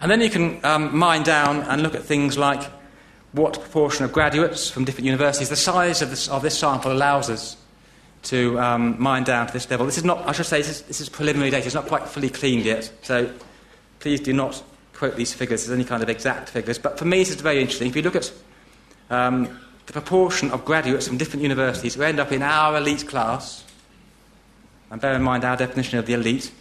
[0.00, 2.62] And then you can um, mine down and look at things like
[3.32, 5.48] what proportion of graduates from different universities.
[5.48, 7.56] The size of this, of this sample allows us
[8.24, 9.86] to um, mine down to this level.
[9.86, 11.66] This is not, I should say, this is, this is preliminary data.
[11.66, 12.90] It's not quite fully cleaned yet.
[13.02, 13.30] So
[14.00, 14.62] please do not
[14.94, 16.78] quote these figures as any kind of exact figures.
[16.78, 17.88] But for me, this is very interesting.
[17.88, 18.32] If you look at
[19.10, 23.64] um, the proportion of graduates from different universities who end up in our elite class,
[24.90, 26.52] and bear in mind our definition of the elite,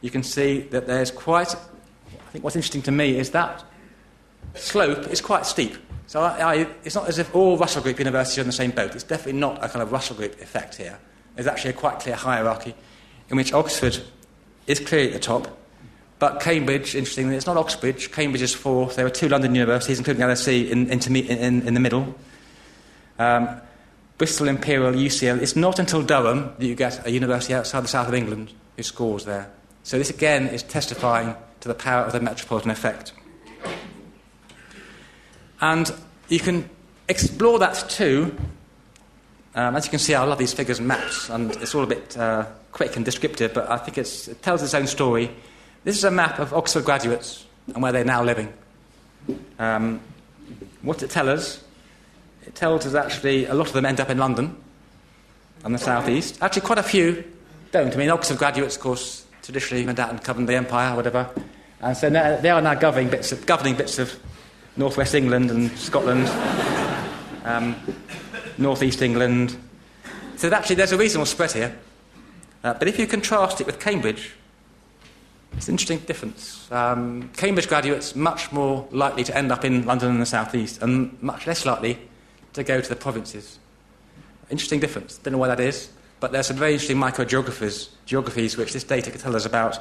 [0.00, 3.64] you can see that there's quite, I think what's interesting to me is that
[4.54, 5.76] slope is quite steep.
[6.06, 8.70] So I, I, it's not as if all Russell Group universities are in the same
[8.70, 8.94] boat.
[8.94, 10.98] It's definitely not a kind of Russell Group effect here.
[11.34, 12.74] There's actually a quite clear hierarchy
[13.30, 13.98] in which Oxford
[14.66, 15.56] is clearly at the top,
[16.22, 18.12] but Cambridge, interestingly, it's not Oxbridge.
[18.12, 18.94] Cambridge is fourth.
[18.94, 22.14] There are two London universities, including LSE, in, in, in, the middle.
[23.18, 23.60] Um,
[24.18, 25.42] Bristol, Imperial, UCL.
[25.42, 28.84] It's not until Durham that you get a university outside the south of England who
[28.84, 29.50] scores there.
[29.82, 33.12] So this again is testifying to the power of the metropolitan effect.
[35.60, 35.92] And
[36.28, 36.70] you can
[37.08, 38.36] explore that too.
[39.56, 41.88] Um, as you can see, I love these figures and maps, and it's all a
[41.88, 45.28] bit uh, quick and descriptive, but I think it tells its own story.
[45.84, 48.52] This is a map of Oxford graduates and where they're now living.
[49.58, 50.00] Um,
[50.82, 51.64] what it tells us?
[52.46, 54.56] It tells us actually a lot of them end up in London
[55.64, 56.40] and the southeast.
[56.40, 57.24] Actually, quite a few
[57.72, 57.92] don't.
[57.92, 61.28] I mean, Oxford graduates, of course, traditionally went out and governed the empire or whatever.
[61.80, 64.16] And so now, they are now governing bits of, governing bits of
[64.76, 66.28] northwest England and Scotland,
[67.44, 67.74] um,
[68.56, 69.56] northeast England.
[70.36, 71.76] So actually, there's a reasonable spread here.
[72.62, 74.32] Uh, but if you contrast it with Cambridge,
[75.56, 76.70] it's an interesting difference.
[76.72, 80.82] Um, Cambridge graduates much more likely to end up in London and the South East,
[80.82, 81.98] and much less likely
[82.54, 83.58] to go to the provinces.
[84.50, 85.18] Interesting difference.
[85.18, 85.90] Don't know why that is,
[86.20, 89.78] but there's some very interesting microgeographies, geographies which this data can tell us about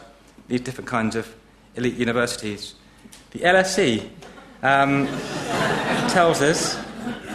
[0.48, 1.34] these different kinds of
[1.76, 2.76] elite universities.
[3.32, 4.10] The LSE
[4.64, 5.08] um,
[6.10, 6.76] tells us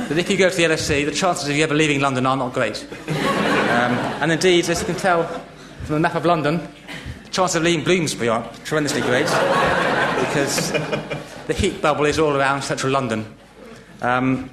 [0.09, 2.37] that if you go to the LSE, the chances of you ever leaving London are
[2.37, 2.87] not great.
[3.09, 5.25] Um, and indeed, as you can tell
[5.85, 6.67] from the map of London,
[7.37, 10.73] the chances of leaving Bloomsbury aren't tremendously great because
[11.47, 13.27] the heat bubble is all around central London.
[14.01, 14.49] Um,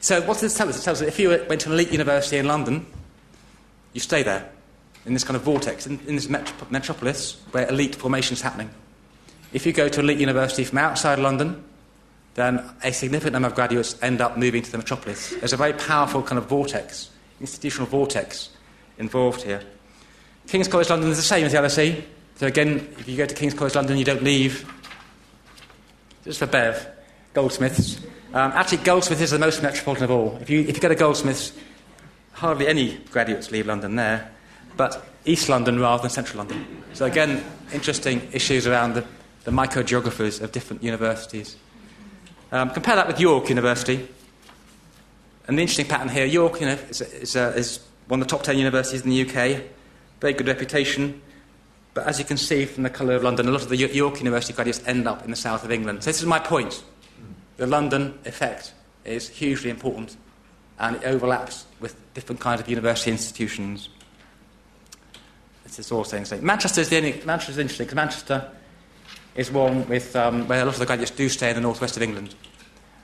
[0.00, 0.78] so, what does this tell us?
[0.78, 2.84] It tells us if you went to an elite university in London,
[3.94, 4.46] you stay there
[5.06, 8.68] in this kind of vortex, in, in this metropolis where elite formation is happening.
[9.54, 11.64] If you go to an elite university from outside London,
[12.34, 15.30] then a significant number of graduates end up moving to the metropolis.
[15.30, 17.08] There's a very powerful kind of vortex,
[17.40, 18.50] institutional vortex,
[18.98, 19.62] involved here.
[20.46, 22.04] King's College London is the same as the LSE.
[22.38, 24.64] So again, if you go to King's College London, you don't leave.
[26.22, 26.86] Just for Bev,
[27.34, 27.98] Goldsmiths.
[28.32, 30.38] Um, actually, Goldsmiths is the most metropolitan of all.
[30.40, 31.52] If you, if you go to Goldsmiths,
[32.30, 34.30] hardly any graduates leave London there,
[34.76, 36.64] but East London rather than Central London.
[36.92, 39.04] So again, interesting issues around the,
[39.42, 41.56] the microgeographies of different universities.
[42.52, 44.06] Um, compare that with York University.
[45.48, 48.30] And the interesting pattern here, York you know, is, is, uh, is one of the
[48.30, 49.62] top 10 universities in the UK,
[50.20, 51.20] very good reputation.
[51.98, 54.18] But as you can see from the colour of London, a lot of the York
[54.18, 56.04] University graduates end up in the south of England.
[56.04, 56.84] So this is my point.
[57.56, 58.72] The London effect
[59.04, 60.16] is hugely important
[60.78, 63.88] and it overlaps with different kinds of university institutions.
[65.64, 66.46] This is all saying the same.
[66.46, 68.48] Manchester is the only, Manchester is interesting because Manchester
[69.34, 71.96] is one with, um, where a lot of the graduates do stay in the northwest
[71.96, 72.32] of England.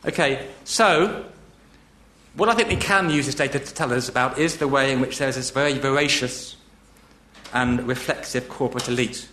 [0.07, 1.24] Okay, so
[2.34, 4.92] what I think we can use this data to tell us about is the way
[4.92, 6.55] in which there's this very voracious
[7.55, 9.28] and reflexive corporate elite.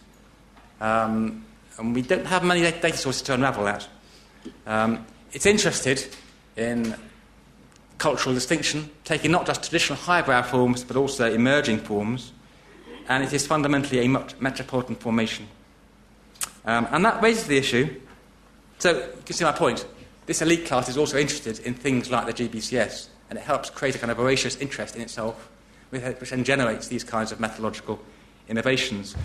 [0.80, 1.43] Um,
[1.78, 3.88] and we don't have many data sources to unravel that.
[4.67, 6.05] Um, it's interested
[6.55, 6.95] in
[7.97, 12.32] cultural distinction, taking not just traditional highbrow forms but also emerging forms,
[13.09, 14.07] and it is fundamentally a
[14.39, 15.47] metropolitan formation.
[16.63, 17.99] Um, and that raises the issue.
[18.78, 19.86] So, you can see my point.
[20.28, 23.95] This elite class is also interested in things like the GBCS, and it helps create
[23.95, 25.49] a kind of voracious interest in itself,
[25.89, 27.99] which then generates these kinds of methodological
[28.47, 29.15] innovations.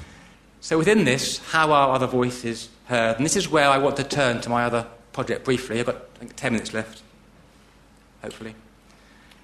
[0.60, 3.16] So, within this, how are other voices heard?
[3.16, 5.80] And this is where I want to turn to my other project briefly.
[5.80, 7.02] I've got think, 10 minutes left,
[8.22, 8.54] hopefully.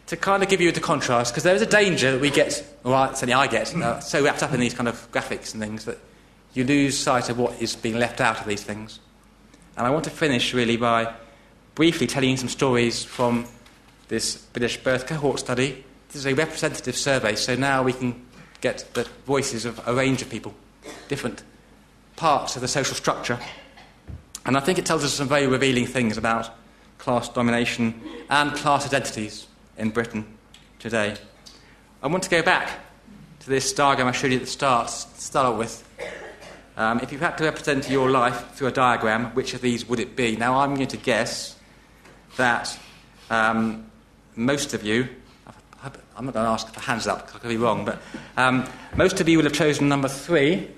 [0.06, 2.64] To kind of give you the contrast, because there is a danger that we get,
[2.84, 5.84] or certainly I get, uh, so wrapped up in these kind of graphics and things
[5.84, 5.98] that
[6.54, 9.00] you lose sight of what is being left out of these things.
[9.76, 11.14] And I want to finish really by
[11.74, 13.46] briefly telling you some stories from
[14.08, 15.84] this British birth cohort study.
[16.08, 18.26] This is a representative survey, so now we can
[18.62, 20.54] get the voices of a range of people,
[21.08, 21.42] different
[22.16, 23.38] parts of the social structure.
[24.46, 26.50] And I think it tells us some very revealing things about
[26.98, 28.00] class domination
[28.30, 29.46] and class identities
[29.76, 30.24] in Britain
[30.78, 31.16] today.
[32.02, 32.70] I want to go back
[33.40, 35.88] to this diagram I showed you at the start, start with.
[36.76, 40.00] Um, if you had to represent your life through a diagram, which of these would
[40.00, 40.36] it be?
[40.36, 41.56] Now, I'm going to guess
[42.36, 42.78] that
[43.30, 43.90] um,
[44.36, 45.08] most of you,
[46.22, 48.00] I'm not going to ask for hands up, because I could be wrong, but
[48.36, 48.64] um,
[48.94, 50.70] most of you will have chosen number three,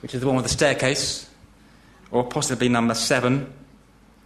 [0.00, 1.30] which is the one with the staircase,
[2.10, 3.52] or possibly number seven,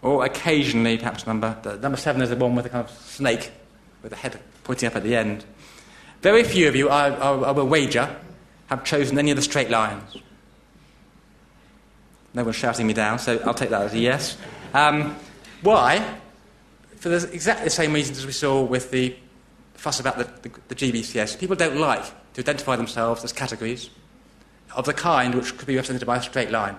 [0.00, 3.52] or occasionally perhaps number, number seven is the one with the kind of snake
[4.02, 5.44] with the head pointing up at the end.
[6.22, 8.16] Very few of you, I, I, I will wager,
[8.68, 10.16] have chosen any of the straight lines.
[12.32, 14.38] No one's shouting me down, so I'll take that as a yes.
[14.72, 15.14] Um,
[15.60, 16.20] why?
[16.96, 19.14] for the, exactly the same reasons as we saw with the
[19.86, 21.38] fuss about the, the, the GBCS.
[21.38, 22.02] People don't like
[22.34, 23.88] to identify themselves as categories
[24.74, 26.76] of the kind which could be represented by a straight line.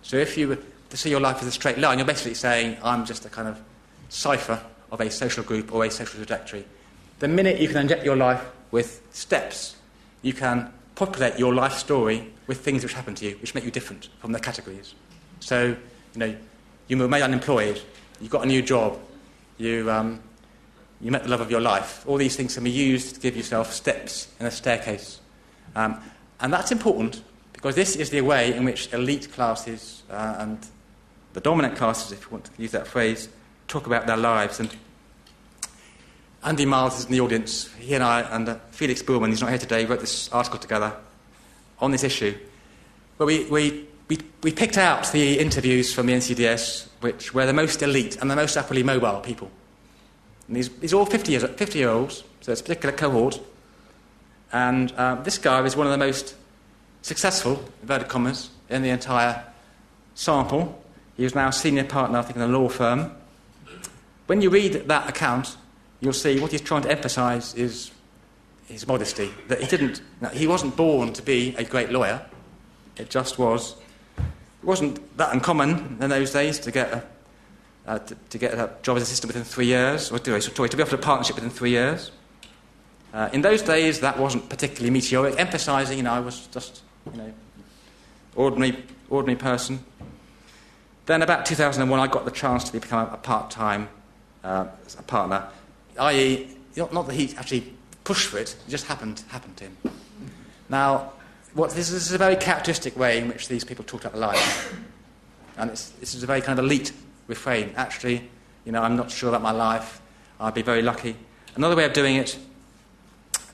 [0.00, 0.58] So if you were
[0.88, 3.48] to see your life as a straight line, you're basically saying, I'm just a kind
[3.48, 3.60] of
[4.08, 4.58] cipher
[4.90, 6.64] of a social group or a social trajectory.
[7.18, 9.76] The minute you can inject your life with steps,
[10.22, 13.70] you can populate your life story with things which happen to you, which make you
[13.70, 14.94] different from the categories.
[15.40, 15.76] So,
[16.14, 16.34] you know,
[16.88, 17.78] you were made unemployed,
[18.22, 18.98] you got a new job,
[19.58, 20.22] you, um,
[21.00, 22.04] you met the love of your life.
[22.06, 25.20] All these things can be used to give yourself steps in a staircase.
[25.74, 26.00] Um,
[26.40, 27.22] and that's important
[27.52, 30.58] because this is the way in which elite classes uh, and
[31.34, 33.28] the dominant classes, if you want to use that phrase,
[33.68, 34.58] talk about their lives.
[34.58, 34.74] And
[36.42, 37.70] Andy Miles is in the audience.
[37.78, 40.94] He and I, and uh, Felix Buhlmann, he's not here today, wrote this article together
[41.78, 42.38] on this issue.
[43.18, 47.52] But we, we, we, we picked out the interviews from the NCDS, which were the
[47.52, 49.50] most elite and the most upwardly mobile people.
[50.48, 53.40] And these, these are all 50 years, 50 year olds, so it's a particular cohort.
[54.52, 56.34] And uh, this guy is one of the most
[57.02, 59.44] successful, inverted commas, in the entire
[60.14, 60.82] sample.
[61.16, 63.12] He is now senior partner, I think, in a law firm.
[64.26, 65.56] When you read that account,
[66.00, 67.90] you'll see what he's trying to emphasize is
[68.66, 69.32] his modesty.
[69.48, 72.24] That he didn't, he wasn't born to be a great lawyer.
[72.96, 73.76] It just was,
[74.18, 77.04] it wasn't that uncommon in those days to get a,
[77.86, 80.82] uh, to, to, get a job as assistant within three years, or sorry, to be
[80.82, 82.10] offered a partnership within three years.
[83.14, 86.82] Uh, in those days, that wasn't particularly meteoric, emphasizing, you know, I was just,
[87.12, 87.32] you know,
[88.34, 89.84] ordinary, ordinary person.
[91.06, 93.88] Then, about 2001, I got the chance to become a part time
[94.42, 94.66] uh,
[95.06, 95.48] partner
[95.98, 97.72] i.e., not that he actually
[98.04, 99.76] pushed for it, it just happened, happened to him.
[100.68, 101.12] Now,
[101.54, 104.76] what, this, is a very characteristic way in which these people talk about life.
[105.56, 106.92] And this is a very kind of elite
[107.26, 107.72] refrain.
[107.76, 108.28] Actually,
[108.64, 110.00] you know, I'm not sure about my life.
[110.40, 111.16] I'd be very lucky.
[111.54, 112.38] Another way of doing it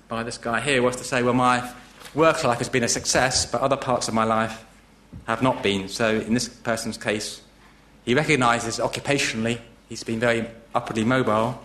[0.08, 1.70] by this guy here was to say, well, my
[2.14, 4.64] work life has been a success, but other parts of my life
[5.26, 5.88] have not been.
[5.88, 7.42] So, in this person's case,
[8.04, 11.60] he recognizes occupationally he's been very upwardly mobile,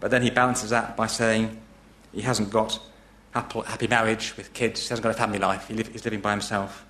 [0.00, 1.60] but then he balances that by saying
[2.12, 2.80] he hasn't got
[3.34, 6.84] a happy marriage with kids, he hasn't got a family life, he's living by himself.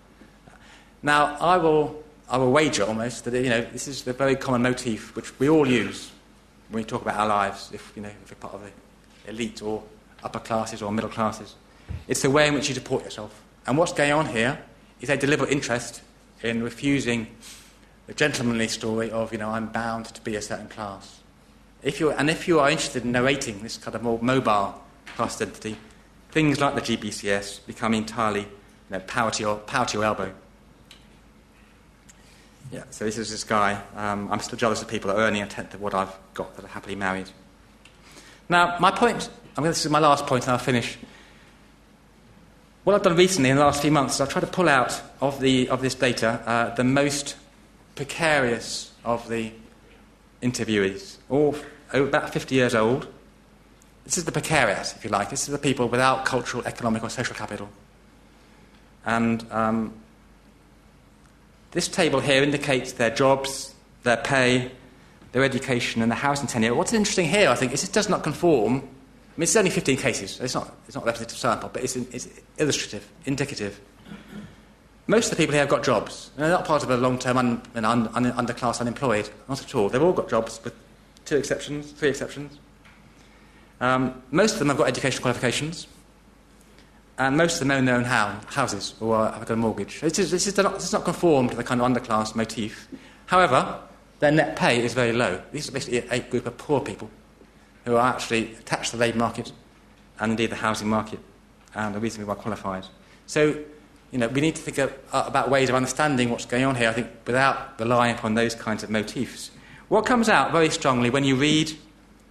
[1.03, 4.63] Now, I will, I will wager almost that you know, this is the very common
[4.63, 6.13] motif which we all use
[6.69, 9.61] when we talk about our lives, if, you know, if we're part of the elite
[9.63, 9.83] or
[10.23, 11.57] upper classes or middle classes.
[12.07, 13.43] It's the way in which you support yourself.
[13.67, 14.63] And what's going on here
[15.01, 16.03] is a deliberate interest
[16.43, 17.27] in refusing
[18.07, 21.21] the gentlemanly story of, you know, I'm bound to be a certain class.
[21.83, 24.81] If you and if you are interested in narrating this kind of more mobile
[25.17, 25.77] class identity,
[26.31, 28.47] things like the GBCS become entirely you
[28.91, 30.33] know, power, to your, power to your elbow.
[32.71, 33.83] Yeah, so this is this guy.
[33.97, 36.55] Um, I'm still jealous of people that are earning a tenth of what I've got
[36.55, 37.29] that are happily married.
[38.49, 40.97] Now, my point, I mean, this is my last point, and I'll finish.
[42.85, 45.03] What I've done recently in the last few months is I've tried to pull out
[45.21, 47.37] of, the, of this data uh, the most
[47.97, 49.53] precarious of the
[50.43, 51.57] interviewees, all
[51.93, 53.09] about 50 years old.
[54.05, 55.31] This is the precarious, if you like.
[55.31, 57.69] This is the people without cultural, economic, or social capital.
[59.05, 59.93] And um,
[61.73, 64.71] this table here indicates their jobs, their pay,
[65.33, 66.75] their education, and their housing tenure.
[66.75, 68.77] What's interesting here, I think, is it does not conform.
[68.77, 68.81] I
[69.37, 70.41] mean, it's only 15 cases.
[70.41, 73.81] It's not, it's not a representative sample, but it's, it's illustrative, indicative.
[75.07, 76.31] Most of the people here have got jobs.
[76.37, 79.29] They're not part of a long-term un, un, un, underclass unemployed.
[79.49, 79.89] Not at all.
[79.89, 80.75] They've all got jobs, with
[81.25, 82.59] two exceptions, three exceptions.
[83.81, 85.87] Um, most of them have got educational qualifications,
[87.21, 90.01] and most of them own their own houses or have got a mortgage.
[90.01, 92.89] This is, this, is not, this is not conform to the kind of underclass motif.
[93.27, 93.79] However,
[94.21, 95.43] their net pay is very low.
[95.53, 97.11] These are basically a group of poor people
[97.85, 99.53] who are actually attached to the labour market
[100.19, 101.21] and indeed the housing market
[101.75, 102.87] and are reasonably well qualified.
[103.27, 103.65] So
[104.13, 106.75] you know, we need to think of, uh, about ways of understanding what's going on
[106.75, 109.51] here, I think, without relying upon those kinds of motifs.
[109.89, 111.71] What comes out very strongly when you read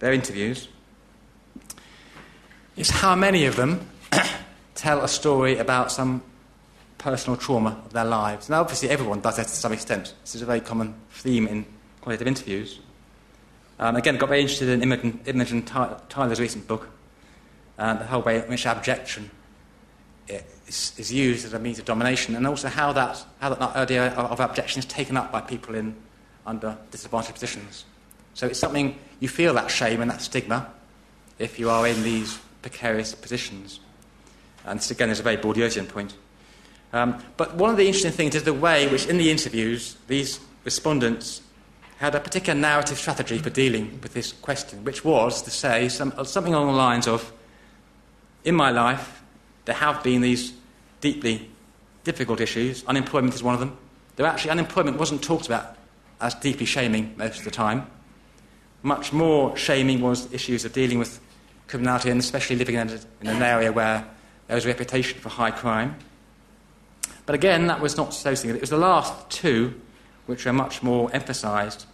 [0.00, 0.66] their interviews
[2.76, 3.86] is how many of them
[4.80, 6.22] tell a story about some
[6.96, 8.48] personal trauma of their lives.
[8.48, 10.14] Now, obviously, everyone does that to some extent.
[10.22, 11.66] This is a very common theme in
[12.00, 12.80] qualitative interviews.
[13.78, 16.88] Um, again, got very interested in Imogen, Imogen Tyler's recent book,
[17.78, 19.30] uh, the whole way in which abjection
[20.66, 24.08] is, is, used as a means of domination, and also how that, how that idea
[24.14, 25.94] of, of abjection is taken up by people in
[26.46, 27.84] under disadvantaged positions.
[28.32, 30.72] So it's something you feel that shame and that stigma
[31.38, 33.80] if you are in these precarious positions.
[34.64, 36.14] And this again is a very Bourdieusian point.
[36.92, 40.40] Um, but one of the interesting things is the way which, in the interviews, these
[40.64, 41.42] respondents
[41.98, 46.12] had a particular narrative strategy for dealing with this question, which was to say some,
[46.24, 47.32] something along the lines of
[48.42, 49.22] In my life,
[49.66, 50.54] there have been these
[51.00, 51.50] deeply
[52.04, 52.84] difficult issues.
[52.86, 53.76] Unemployment is one of them.
[54.16, 55.76] Though actually, unemployment wasn't talked about
[56.20, 57.86] as deeply shaming most of the time.
[58.82, 61.20] Much more shaming was issues of dealing with
[61.68, 64.06] criminality, and especially living in, a, in an area where
[64.50, 65.94] there was a reputation for high crime.
[67.24, 68.56] But again, that was not so significant.
[68.56, 69.80] It was the last two
[70.26, 71.86] which were much more emphasised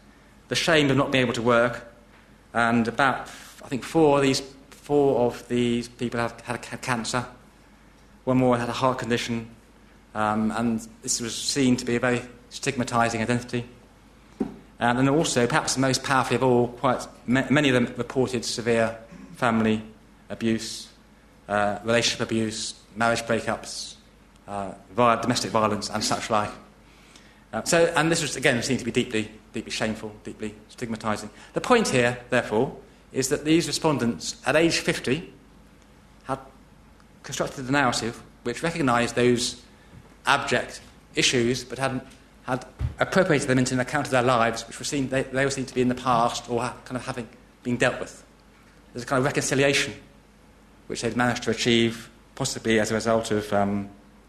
[0.48, 1.86] the shame of not being able to work,
[2.54, 3.28] and about,
[3.62, 4.40] I think, four of these,
[4.70, 7.26] four of these people had, had, had cancer.
[8.24, 9.50] One more had a heart condition,
[10.14, 13.66] um, and this was seen to be a very stigmatising identity.
[14.78, 18.96] And then also, perhaps the most powerful of all, quite many of them reported severe
[19.34, 19.82] family
[20.30, 20.85] abuse,
[21.48, 23.94] uh, relationship abuse, marriage breakups,
[24.48, 26.50] uh, domestic violence, and such like.
[27.52, 31.30] Uh, so, and this was again seen to be deeply deeply shameful, deeply stigmatising.
[31.54, 32.76] The point here, therefore,
[33.10, 35.32] is that these respondents at age 50
[36.24, 36.38] had
[37.22, 39.62] constructed a narrative which recognised those
[40.26, 40.82] abject
[41.14, 42.02] issues but had,
[42.42, 42.66] had
[43.00, 45.64] appropriated them into an account of their lives which were seen, they, they were seen
[45.64, 47.26] to be in the past or kind of having
[47.62, 48.22] been dealt with.
[48.92, 49.94] There's a kind of reconciliation
[50.86, 53.88] which they'd managed to achieve, possibly as a result of um,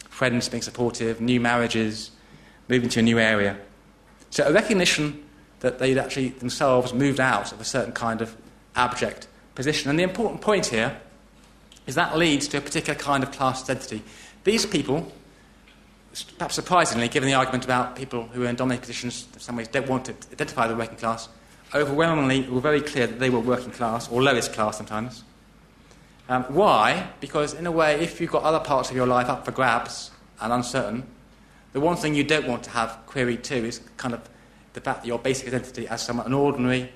[0.10, 2.12] friends being supportive, new marriages,
[2.68, 3.58] moving to a new area.
[4.30, 5.24] So a recognition
[5.60, 8.36] that they'd actually themselves moved out of a certain kind of
[8.76, 9.89] abject position.
[9.89, 10.99] And the important point here
[11.88, 14.03] is that leads to a particular kind of class identity.
[14.43, 15.12] These people,
[16.38, 19.68] perhaps surprisingly, given the argument about people who are in dominant positions in some ways
[19.68, 21.30] don't want to identify the working class,
[21.74, 25.24] overwhelmingly were very clear that they were working class, or lowest class sometimes.
[26.30, 27.10] Um, why?
[27.20, 30.12] Because, in a way, if you've got other parts of your life up for grabs
[30.42, 31.04] and uncertain,
[31.74, 34.28] the one thing you don't want to have queried too is kind of
[34.74, 36.92] the fact that your basic identity as someone, an ordinary,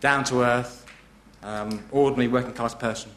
[0.00, 0.86] down to earth,
[1.42, 3.10] um, ordinary working class person.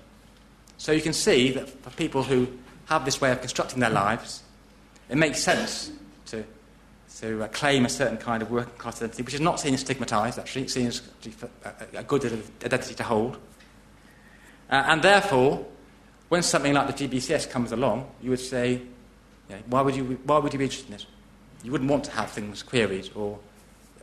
[0.78, 2.48] So you can see that for people who
[2.86, 4.44] have this way of constructing their lives,
[5.10, 5.92] it makes sense
[6.28, 6.44] to,
[7.18, 9.84] to uh, claim a certain kind of working class identity, which is not seen as
[9.84, 11.02] stigmatised, actually, it's seen as
[11.94, 12.26] a good
[12.64, 13.38] identity to hold.
[14.72, 15.66] Uh, and therefore,
[16.30, 18.82] when something like the GBCS comes along, you would say,
[19.50, 21.06] yeah, why, would you, why would you be interested in it?
[21.64, 23.38] You wouldn't want to have things queried or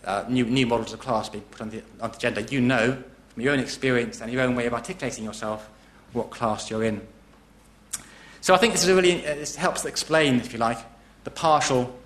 [0.05, 2.43] uh, new, new models of class being put on the, on the agenda.
[2.43, 3.03] You know
[3.39, 5.71] from your own experience and your own way of articulating yourself
[6.13, 7.01] what class you're in.
[8.41, 10.79] So I think this, is really, uh, this helps explain, if you like,
[11.23, 11.97] the partial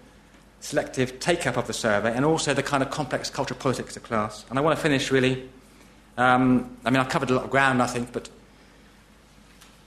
[0.60, 4.02] selective take up of the survey and also the kind of complex cultural politics of
[4.02, 4.44] class.
[4.50, 5.48] And I want to finish really.
[6.18, 8.28] Um, I mean, I've covered a lot of ground, I think, but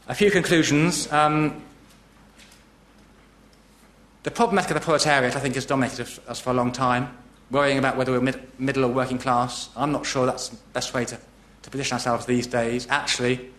[0.08, 1.12] a few conclusions.
[1.12, 1.64] Um,
[4.24, 7.16] the problematic of the proletariat, I think, has dominated us for a long time.
[7.51, 10.93] Worrying about whether we're mid- middle or working class, I'm not sure that's the best
[10.93, 11.20] way to,
[11.62, 12.88] to position ourselves these days.
[12.89, 13.51] Actually,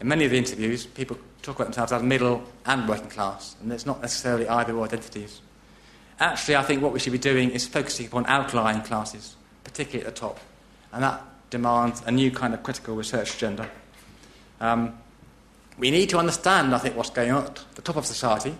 [0.00, 3.72] in many of the interviews, people talk about themselves as middle and working class, and
[3.72, 5.40] it's not necessarily either or identities.
[6.20, 9.34] Actually, I think what we should be doing is focusing upon outlying classes,
[9.64, 10.38] particularly at the top,
[10.92, 13.68] and that demands a new kind of critical research agenda.
[14.60, 14.98] Um,
[15.82, 18.54] we need to understand, I think, what's going on at the top of society,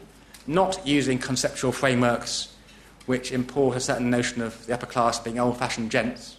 [0.48, 2.52] not using conceptual frameworks
[3.06, 6.36] which import a certain notion of the upper class being old fashioned gents.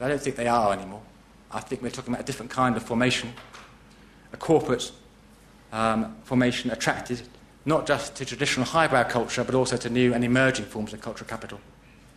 [0.00, 1.02] I don't think they are anymore.
[1.50, 3.32] I think we're talking about a different kind of formation,
[4.32, 4.92] a corporate
[5.72, 7.22] um, formation attracted
[7.64, 11.28] not just to traditional highbrow culture, but also to new and emerging forms of cultural
[11.28, 11.58] capital.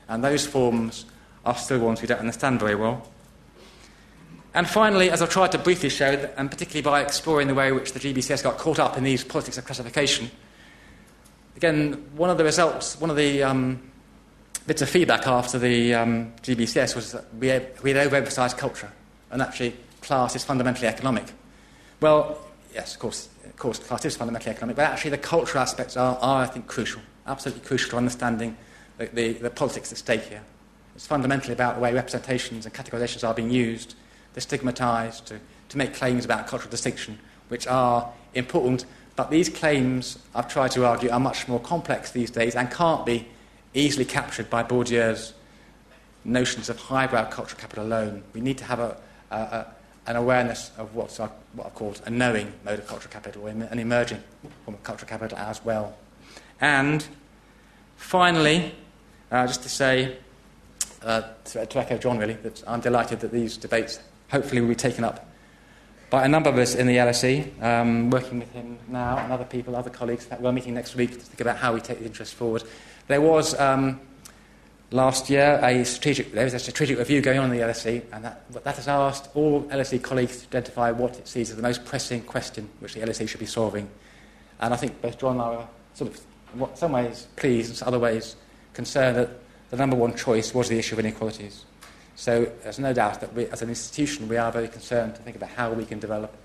[0.08, 1.06] And those forms
[1.48, 3.08] are still ones we don't understand very well.
[4.54, 7.76] And finally, as I've tried to briefly show, and particularly by exploring the way in
[7.76, 10.32] which the GBCS got caught up in these politics of classification,
[11.56, 13.82] again, one of the results, one of the um,
[14.66, 18.91] bits of feedback after the um, GBCS was that we had, overemphasised culture,
[19.32, 21.26] and actually, class is fundamentally economic.
[22.00, 22.39] Well,
[22.74, 26.18] yes, of course, of course, class is fundamentally economic, but actually, the cultural aspects are,
[26.20, 28.56] are I think, crucial, absolutely crucial to understanding
[28.98, 30.43] the, the, the politics at stake here.
[30.95, 33.95] It's fundamentally about the way representations and categorizations are being used,
[34.38, 37.17] they're stigmatized, to, to make claims about cultural distinction,
[37.49, 38.85] which are important
[39.17, 43.03] but these claims, I've tried to argue, are much more complex these days and can't
[43.03, 43.27] be
[43.73, 45.33] easily captured by Bourdieu's
[46.23, 48.23] notions of highbrow cultural capital alone.
[48.33, 48.95] We need to have a,
[49.31, 49.67] a, a,
[50.05, 53.79] an awareness of what's our, what I've called a knowing mode of cultural capital, an
[53.79, 54.21] emerging
[54.63, 55.97] form of cultural capital as well.
[56.61, 57.03] And
[57.95, 58.75] finally,
[59.31, 60.17] uh, just to say,
[61.01, 63.99] uh, to, to echo John really, that I'm delighted that these debates
[64.30, 65.28] hopefully will be taken up
[66.09, 69.43] by a number of us in the LSE, um, working with him now and other
[69.43, 72.05] people, other colleagues that we're meeting next week to think about how we take the
[72.05, 72.63] interest forward.
[73.07, 73.99] There was um,
[74.91, 78.23] last year, a strategic, there was a strategic review going on in the LSE, and
[78.23, 81.84] that, that has asked all LSE colleagues to identify what it sees as the most
[81.84, 83.89] pressing question which the LSE should be solving.
[84.61, 86.21] And I think both John and I are sort of,
[86.53, 88.38] in some ways, pleased, in other ways,
[88.73, 89.30] concerned that
[89.71, 91.65] the number one choice was the issue of inequalities.
[92.18, 95.36] So there's no doubt that we, as an institution, we are very concerned to think
[95.36, 96.36] about how we can develop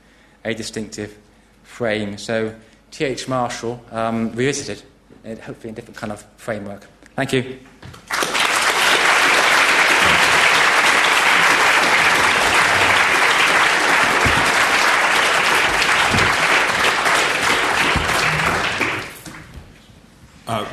[0.44, 1.16] a distinctive
[1.62, 2.18] frame.
[2.18, 2.54] So
[2.90, 3.26] T.H.
[3.26, 4.82] Marshall um, revisited,
[5.24, 6.86] it, hopefully in a different kind of framework.
[7.16, 7.58] Thank you.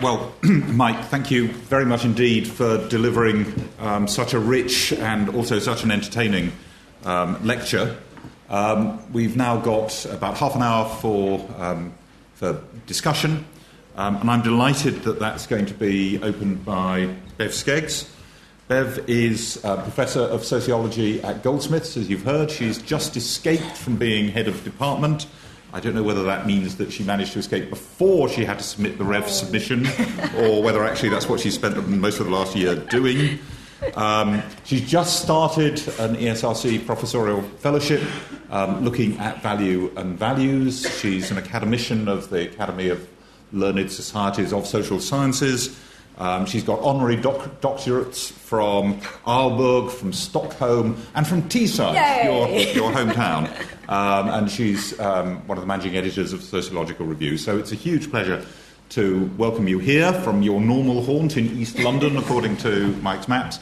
[0.01, 5.59] Well, Mike, thank you very much indeed for delivering um, such a rich and also
[5.59, 6.51] such an entertaining
[7.05, 7.97] um, lecture.
[8.49, 11.93] Um, we've now got about half an hour for, um,
[12.35, 13.45] for discussion,
[13.95, 18.09] um, and I'm delighted that that's going to be opened by Bev Skeggs.
[18.67, 22.51] Bev is a professor of sociology at Goldsmiths, as you've heard.
[22.51, 25.25] She's just escaped from being head of department
[25.71, 28.63] I don't know whether that means that she managed to escape before she had to
[28.63, 29.85] submit the REF submission,
[30.37, 33.39] or whether actually that's what she spent most of the last year doing.
[33.95, 38.01] Um, she's just started an ESRC professorial fellowship
[38.49, 40.89] um, looking at value and values.
[40.99, 43.07] She's an academician of the Academy of
[43.53, 45.79] Learned Societies of Social Sciences.
[46.19, 51.93] Um, she's got honorary doc- doctorates from Aalborg, from Stockholm, and from Teesside,
[52.25, 53.47] your, your hometown.
[53.87, 57.37] Um, and she's um, one of the managing editors of Sociological Review.
[57.37, 58.45] So it's a huge pleasure
[58.89, 63.59] to welcome you here from your normal haunt in East London, according to Mike's maps,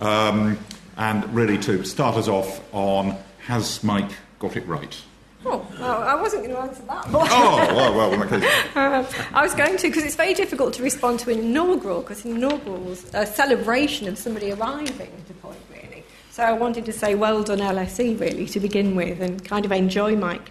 [0.00, 0.58] um,
[0.96, 5.00] and really to start us off on Has Mike Got It Right?
[5.46, 7.06] Oh, well, I wasn't going to answer that.
[7.08, 8.76] Oh, well, well, in that case.
[8.76, 12.24] Uh, I was going to, because it's very difficult to respond to an inaugural, because
[12.26, 16.04] inaugural's a celebration of somebody arriving at a point, really.
[16.30, 19.72] So I wanted to say well done LSE, really, to begin with, and kind of
[19.72, 20.50] enjoy Mike.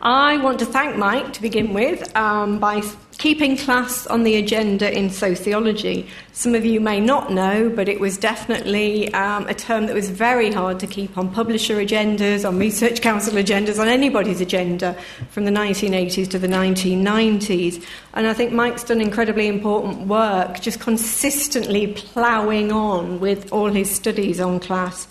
[0.00, 2.82] I want to thank Mike to begin with um, by
[3.18, 6.08] keeping class on the agenda in sociology.
[6.32, 10.08] Some of you may not know, but it was definitely um, a term that was
[10.08, 14.96] very hard to keep on publisher agendas, on research council agendas, on anybody's agenda
[15.30, 17.84] from the 1980s to the 1990s.
[18.14, 23.90] And I think Mike's done incredibly important work, just consistently ploughing on with all his
[23.90, 25.08] studies on class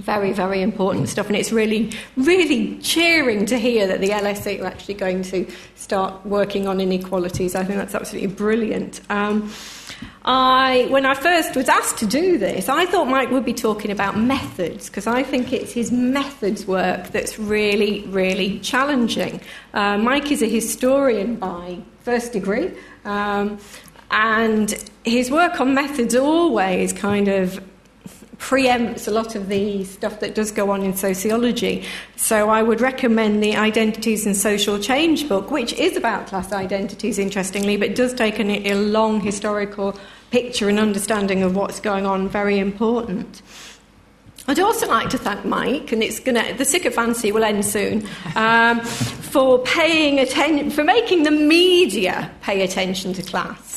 [0.00, 1.26] very, very important stuff.
[1.26, 6.24] And it's really, really cheering to hear that the LSE are actually going to start
[6.26, 7.54] working on inequalities.
[7.54, 9.00] I think that's absolutely brilliant.
[9.10, 9.50] Um,
[10.24, 13.90] I, when I first was asked to do this, I thought Mike would be talking
[13.90, 19.40] about methods because I think it's his methods work that's really, really challenging.
[19.72, 22.72] Uh, Mike is a historian by first degree,
[23.04, 23.58] um,
[24.10, 24.74] and
[25.04, 27.62] his work on methods always kind of
[28.40, 31.84] preempts a lot of the stuff that does go on in sociology.
[32.16, 37.18] So I would recommend the Identities and Social Change book, which is about class identities,
[37.18, 39.96] interestingly, but does take an, a long historical
[40.30, 43.42] picture and understanding of what's going on, very important.
[44.48, 48.80] I'd also like to thank Mike, and it's gonna the sycophancy will end soon, um,
[48.80, 53.69] for paying attention, for making the media pay attention to class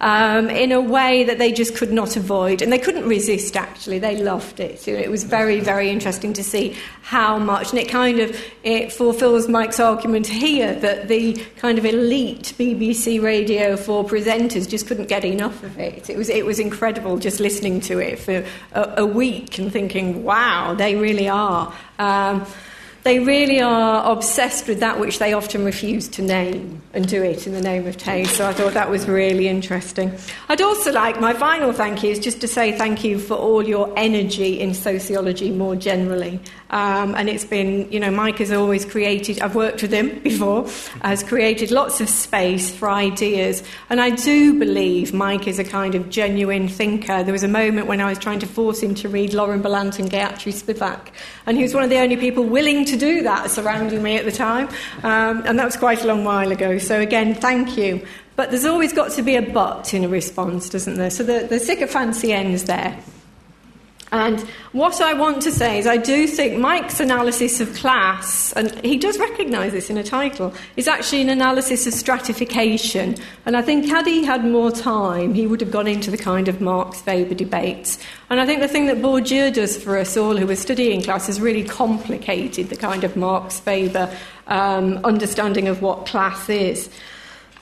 [0.00, 2.62] um, in a way that they just could not avoid.
[2.62, 3.98] And they couldn't resist, actually.
[3.98, 4.88] They loved it.
[4.88, 7.70] It was very, very interesting to see how much.
[7.70, 13.22] And it kind of it fulfills Mike's argument here that the kind of elite BBC
[13.22, 16.08] Radio 4 presenters just couldn't get enough of it.
[16.08, 20.24] It was, it was incredible just listening to it for a, a week and thinking,
[20.24, 21.74] wow, they really are.
[21.98, 22.46] Um,
[23.02, 27.46] they really are obsessed with that which they often refuse to name and do it
[27.46, 28.36] in the name of taste.
[28.36, 30.12] So I thought that was really interesting.
[30.48, 33.66] I'd also like, my final thank you is just to say thank you for all
[33.66, 36.40] your energy in sociology more generally.
[36.70, 40.68] Um, and it's been, you know, Mike has always created, I've worked with him before,
[41.02, 43.62] has created lots of space for ideas.
[43.90, 47.22] And I do believe Mike is a kind of genuine thinker.
[47.22, 49.98] There was a moment when I was trying to force him to read Lauren Berlant
[49.98, 51.08] and Gayatri Spivak,
[51.46, 54.24] and he was one of the only people willing to do that surrounding me at
[54.24, 54.68] the time.
[55.02, 56.78] Um, and that was quite a long while ago.
[56.78, 58.06] So, again, thank you.
[58.36, 61.10] But there's always got to be a but in a response, doesn't there?
[61.10, 62.98] So the, the sycophancy ends there.
[64.12, 64.40] And
[64.72, 68.96] what I want to say is, I do think Mike's analysis of class, and he
[68.96, 73.16] does recognise this in a title, is actually an analysis of stratification.
[73.46, 76.48] And I think had he had more time, he would have gone into the kind
[76.48, 77.98] of Marx Weber debates.
[78.30, 81.28] And I think the thing that Bourdieu does for us all who are studying class
[81.28, 84.12] is really complicated the kind of Marx Weber
[84.48, 86.90] um, understanding of what class is.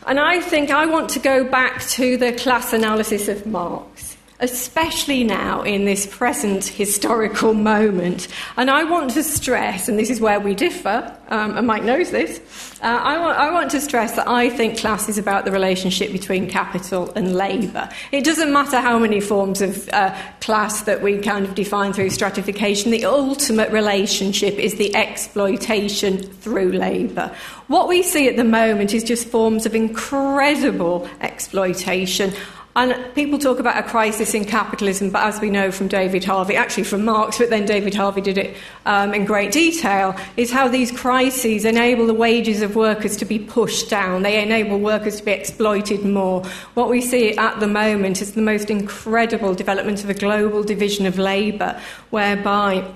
[0.06, 4.17] And I think I want to go back to the class analysis of Marx.
[4.40, 8.28] Especially now in this present historical moment.
[8.56, 12.10] And I want to stress, and this is where we differ, um, and Mike knows
[12.10, 12.40] this,
[12.80, 16.12] uh, I, want, I want to stress that I think class is about the relationship
[16.12, 17.88] between capital and labour.
[18.12, 22.10] It doesn't matter how many forms of uh, class that we kind of define through
[22.10, 27.34] stratification, the ultimate relationship is the exploitation through labour.
[27.66, 32.32] What we see at the moment is just forms of incredible exploitation
[32.76, 36.54] and people talk about a crisis in capitalism, but as we know from David Harvey,
[36.54, 38.56] actually from Marx, but then David Harvey did it
[38.86, 43.38] um, in great detail, is how these crises enable the wages of workers to be
[43.38, 44.22] pushed down.
[44.22, 46.44] They enable workers to be exploited more.
[46.74, 51.06] What we see at the moment is the most incredible development of a global division
[51.06, 52.88] of labour, whereby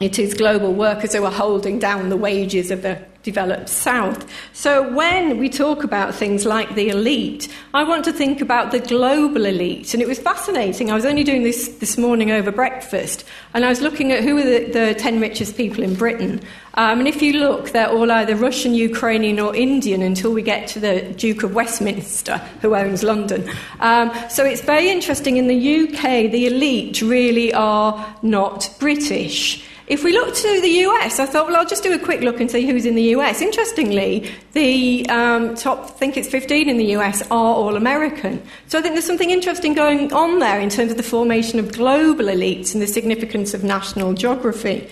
[0.00, 4.28] it is global workers who are holding down the wages of the developed south.
[4.52, 8.80] So when we talk about things like the elite, I want to think about the
[8.80, 9.94] global elite.
[9.94, 10.90] And it was fascinating.
[10.90, 14.38] I was only doing this this morning over breakfast, and I was looking at who
[14.38, 16.40] are the, the 10 richest people in Britain.
[16.74, 20.66] Um, and if you look, they're all either Russian, Ukrainian, or Indian until we get
[20.68, 23.48] to the Duke of Westminster, who owns London.
[23.80, 25.36] Um, so it's very interesting.
[25.36, 29.64] In the UK, the elite really are not British.
[29.92, 32.40] If we look to the US, I thought, well, I'll just do a quick look
[32.40, 33.42] and see who's in the US.
[33.42, 38.42] Interestingly, the um, top, I think it's 15 in the US, are all American.
[38.68, 41.72] So I think there's something interesting going on there in terms of the formation of
[41.72, 44.88] global elites and the significance of national geography.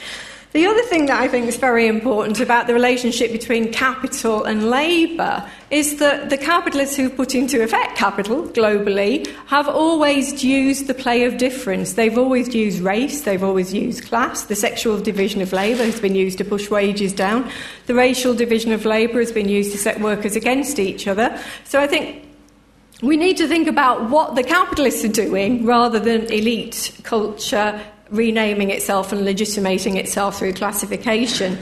[0.52, 4.68] The other thing that I think is very important about the relationship between capital and
[4.68, 10.94] labour is that the capitalists who put into effect capital globally have always used the
[10.94, 11.92] play of difference.
[11.92, 14.42] They've always used race, they've always used class.
[14.42, 17.48] The sexual division of labour has been used to push wages down.
[17.86, 21.40] The racial division of labour has been used to set workers against each other.
[21.62, 22.24] So I think
[23.02, 27.80] we need to think about what the capitalists are doing rather than elite culture
[28.10, 31.58] renaming itself and legitimating itself through classification.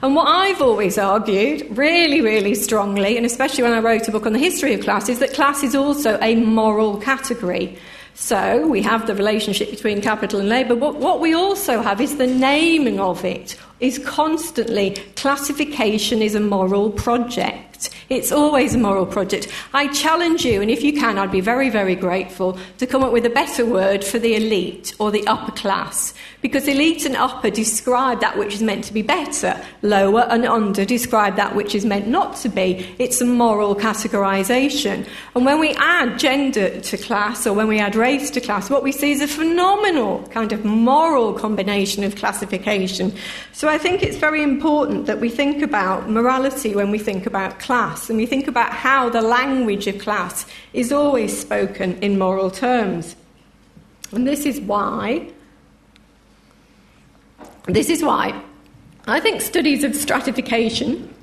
[0.00, 4.26] And what I've always argued, really, really strongly, and especially when I wrote a book
[4.26, 7.76] on the history of class, is that class is also a moral category.
[8.14, 12.16] So we have the relationship between capital and labour, but what we also have is
[12.16, 17.67] the naming of it is constantly classification is a moral project.
[18.08, 19.48] It's always a moral project.
[19.74, 23.12] I challenge you, and if you can, I'd be very, very grateful to come up
[23.12, 26.14] with a better word for the elite or the upper class.
[26.40, 30.84] Because elite and upper describe that which is meant to be better, lower and under
[30.84, 32.94] describe that which is meant not to be.
[32.98, 35.06] It's a moral categorisation.
[35.34, 38.82] And when we add gender to class or when we add race to class, what
[38.82, 43.12] we see is a phenomenal kind of moral combination of classification.
[43.52, 47.58] So I think it's very important that we think about morality when we think about
[47.58, 52.50] class and we think about how the language of class is always spoken in moral
[52.50, 53.14] terms.
[54.12, 55.30] And this is why
[57.66, 58.42] this is why
[59.06, 61.14] I think studies of stratification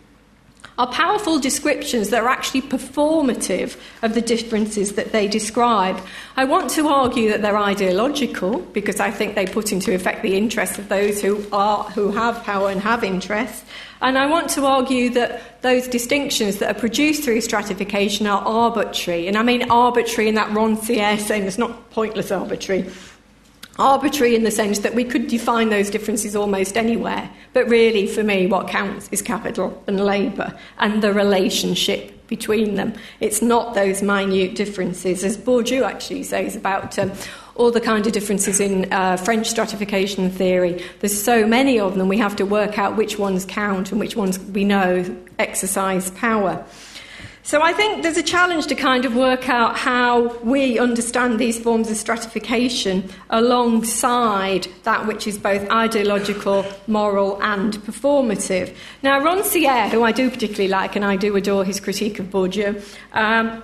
[0.78, 6.00] are powerful descriptions that are actually performative of the differences that they describe.
[6.36, 10.36] I want to argue that they're ideological because I think they put into effect the
[10.36, 13.64] interests of those who are who have power and have interests.
[14.02, 19.28] And I want to argue that those distinctions that are produced through stratification are arbitrary.
[19.28, 22.90] And I mean arbitrary in that Rancière saying it's not pointless arbitrary
[23.78, 27.30] arbitrary in the sense that we could define those differences almost anywhere.
[27.54, 32.94] But really, for me, what counts is capital and labour and the relationship between them.
[33.20, 36.98] It's not those minute differences, as Bourdieu actually says about.
[36.98, 37.12] Um,
[37.56, 40.84] all the kind of differences in uh, French stratification theory.
[41.00, 44.16] There's so many of them, we have to work out which ones count and which
[44.16, 45.06] ones we know
[45.40, 46.66] exercise power.
[47.46, 51.60] So I think there's a challenge to kind of work out how we understand these
[51.60, 58.76] forms of stratification alongside that which is both ideological, moral, and performative.
[59.04, 62.84] Now, Rancière, who I do particularly like, and I do adore his critique of Bourdieu,
[63.14, 63.64] um,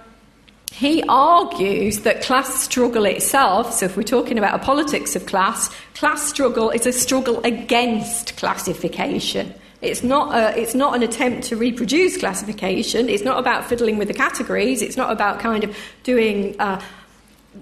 [0.71, 5.71] he argues that class struggle itself, so if we're talking about a politics of class,
[5.95, 9.55] class struggle is a struggle against classification.
[9.81, 13.09] It's not, a, it's not an attempt to reproduce classification.
[13.09, 14.81] It's not about fiddling with the categories.
[14.81, 16.79] It's not about kind of doing uh,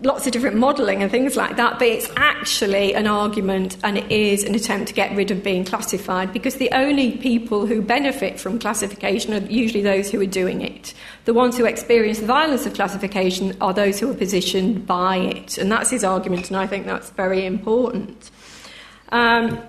[0.03, 1.79] lots of different modelling and things like that.
[1.79, 5.63] But it's actually an argument and it is an attempt to get rid of being
[5.63, 10.61] classified because the only people who benefit from classification are usually those who are doing
[10.61, 10.93] it.
[11.23, 15.57] The ones who experience the violence of classification are those who are positioned by it.
[15.57, 18.29] And that's his argument, and I think that's very important.
[19.11, 19.59] Um,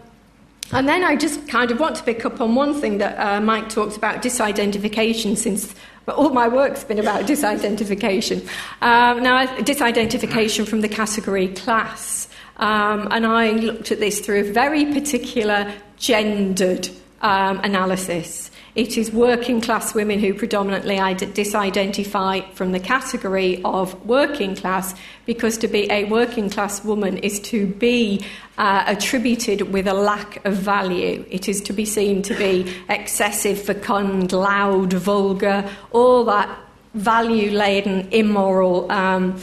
[0.72, 3.40] and then I just kind of want to pick up on one thing that uh,
[3.40, 5.74] Mike talked about disidentification since
[6.08, 8.42] all my work's been about disidentification.
[8.82, 12.28] Um, now, disidentification from the category class.
[12.56, 16.88] Um, and I looked at this through a very particular gendered
[17.22, 18.49] um, analysis.
[18.80, 24.94] It is working class women who predominantly disidentify from the category of working class
[25.26, 28.24] because to be a working class woman is to be
[28.56, 31.26] uh, attributed with a lack of value.
[31.30, 36.48] It is to be seen to be excessive, fecund, loud, vulgar, all that
[36.94, 38.90] value laden, immoral.
[38.90, 39.38] Um,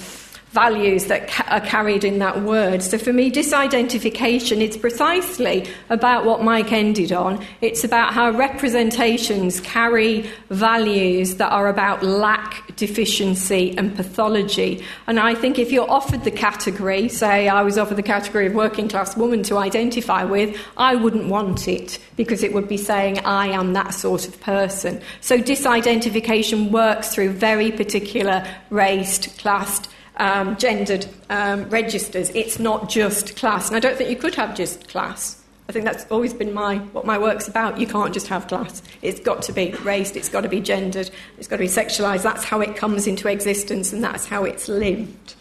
[0.51, 2.81] values that ca- are carried in that word.
[2.81, 7.45] So for me, disidentification, is precisely about what Mike ended on.
[7.61, 14.83] It's about how representations carry values that are about lack, deficiency, and pathology.
[15.05, 18.55] And I think if you're offered the category, say I was offered the category of
[18.55, 23.19] working class woman to identify with, I wouldn't want it because it would be saying
[23.19, 25.01] I am that sort of person.
[25.21, 32.29] So disidentification works through very particular raced, classed, um, gendered um, registers.
[32.31, 33.67] It's not just class.
[33.67, 35.43] And I don't think you could have just class.
[35.69, 37.77] I think that's always been my, what my work's about.
[37.77, 38.81] You can't just have class.
[39.01, 42.23] It's got to be raced, it's got to be gendered, it's got to be sexualised.
[42.23, 45.35] That's how it comes into existence and that's how it's lived.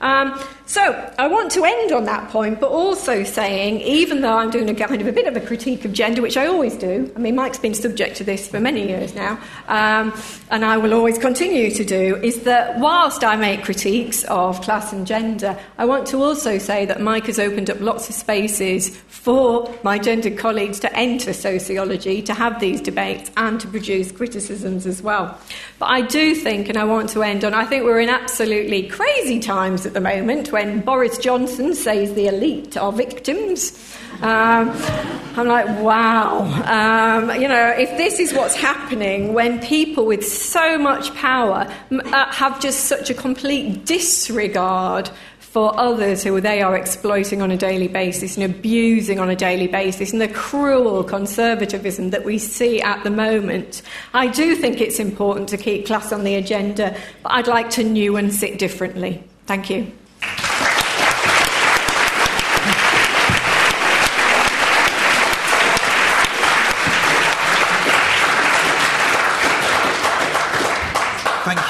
[0.00, 4.50] Um, so I want to end on that point, but also saying, even though I'm
[4.50, 7.12] doing a kind of a bit of a critique of gender, which I always do,
[7.16, 9.38] I mean, Mike's been subject to this for many years now,
[9.68, 10.14] um,
[10.50, 14.92] and I will always continue to do, is that whilst I make critiques of class
[14.92, 18.96] and gender, I want to also say that Mike has opened up lots of spaces
[19.08, 24.86] for my gendered colleagues to enter sociology, to have these debates, and to produce criticisms
[24.86, 25.38] as well.
[25.80, 28.86] But I do think, and I want to end on, I think we're in absolutely
[28.86, 33.96] crazy times at the moment when Boris Johnson says the elite are victims.
[34.20, 34.70] Um,
[35.36, 36.42] I'm like, wow.
[36.66, 42.30] Um, you know, if this is what's happening when people with so much power uh,
[42.30, 45.08] have just such a complete disregard
[45.50, 49.66] for others who they are exploiting on a daily basis and abusing on a daily
[49.66, 53.82] basis, and the cruel conservatism that we see at the moment.
[54.14, 57.82] I do think it's important to keep class on the agenda, but I'd like to
[57.82, 59.24] nuance it differently.
[59.46, 59.90] Thank you.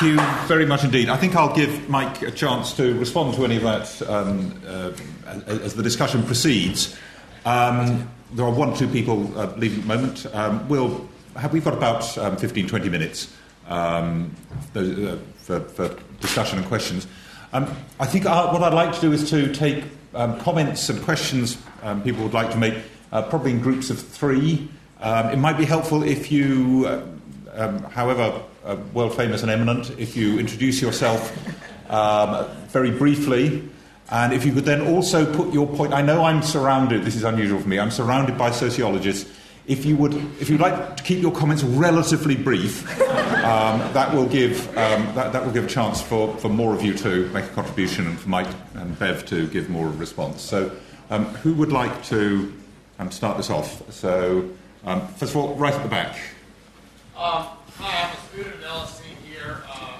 [0.00, 1.10] Thank you very much indeed.
[1.10, 4.92] I think I'll give Mike a chance to respond to any of that um, uh,
[5.46, 6.96] as the discussion proceeds.
[7.44, 10.26] Um, there are one or two people uh, leaving at the moment.
[10.34, 13.36] Um, we'll have, we've got about um, 15, 20 minutes
[13.68, 14.34] um,
[14.74, 17.06] uh, for, for, discussion and questions.
[17.52, 19.84] Um, I think uh, what I'd like to do is to take
[20.14, 22.78] um, comments and questions um, people would like to make,
[23.12, 24.66] uh, probably in groups of three.
[25.02, 26.86] It might be helpful if you,
[27.54, 31.32] uh, however uh, world famous and eminent, if you introduce yourself
[31.90, 33.68] um, very briefly.
[34.10, 37.22] And if you could then also put your point, I know I'm surrounded, this is
[37.22, 39.30] unusual for me, I'm surrounded by sociologists
[39.70, 43.00] if you would, if you'd like to keep your comments relatively brief,
[43.44, 46.82] um, that will give um, that, that, will give a chance for, for more of
[46.82, 49.98] you to make a contribution, and for Mike and Bev to give more of a
[49.98, 50.42] response.
[50.42, 50.72] So,
[51.10, 52.52] um, who would like to
[52.98, 53.92] um, start this off?
[53.92, 54.50] So,
[54.84, 56.18] um, first of all, right at the back.
[57.16, 57.48] Uh,
[57.80, 59.62] hi, I'm a student at LSE here.
[59.68, 59.90] Uh,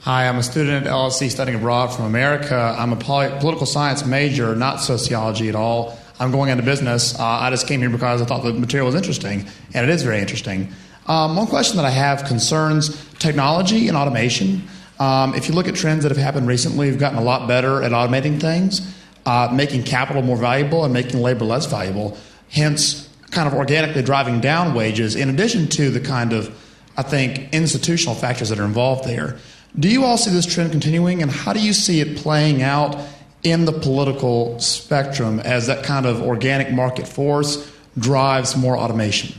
[0.00, 2.74] Hi, I'm a student at LSE studying abroad from America.
[2.78, 5.98] I'm a poly- political science major, not sociology at all.
[6.18, 7.18] I'm going into business.
[7.18, 10.02] Uh, I just came here because I thought the material was interesting, and it is
[10.02, 10.72] very interesting.
[11.06, 14.62] Um, one question that I have concerns technology and automation.
[14.98, 17.82] Um, if you look at trends that have happened recently, we've gotten a lot better
[17.82, 18.80] at automating things,
[19.26, 22.16] uh, making capital more valuable and making labor less valuable,
[22.48, 26.48] hence, kind of organically driving down wages, in addition to the kind of,
[26.96, 29.38] I think, institutional factors that are involved there.
[29.78, 32.96] Do you all see this trend continuing, and how do you see it playing out
[33.42, 39.38] in the political spectrum as that kind of organic market force drives more automation?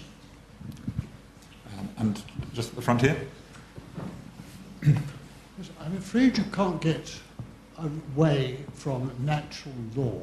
[1.77, 2.21] Um, and
[2.53, 3.17] just at the front here.
[4.83, 7.19] I'm afraid you can't get
[7.77, 10.21] away from natural law,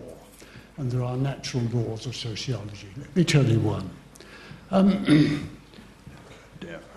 [0.79, 2.89] and there are natural laws of sociology.
[2.97, 3.91] Let me tell you one.
[4.71, 5.51] Um,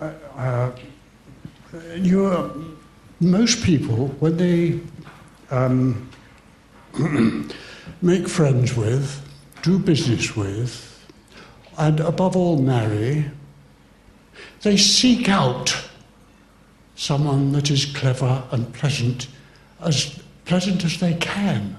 [0.00, 0.70] uh,
[1.96, 2.78] you
[3.20, 4.80] most people, when they
[5.50, 6.10] um,
[8.02, 9.20] make friends with,
[9.62, 10.88] do business with,
[11.78, 13.30] and above all marry,
[14.62, 15.88] they seek out
[16.96, 19.28] someone that is clever and pleasant,
[19.80, 21.76] as pleasant as they can.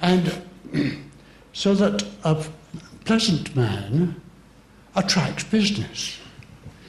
[0.00, 0.42] And
[1.52, 2.44] so that a
[3.04, 4.20] pleasant man
[4.94, 6.18] attracts business.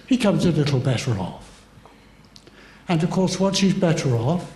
[0.08, 1.66] He comes a little better off.
[2.88, 4.54] And of course, once he's better off,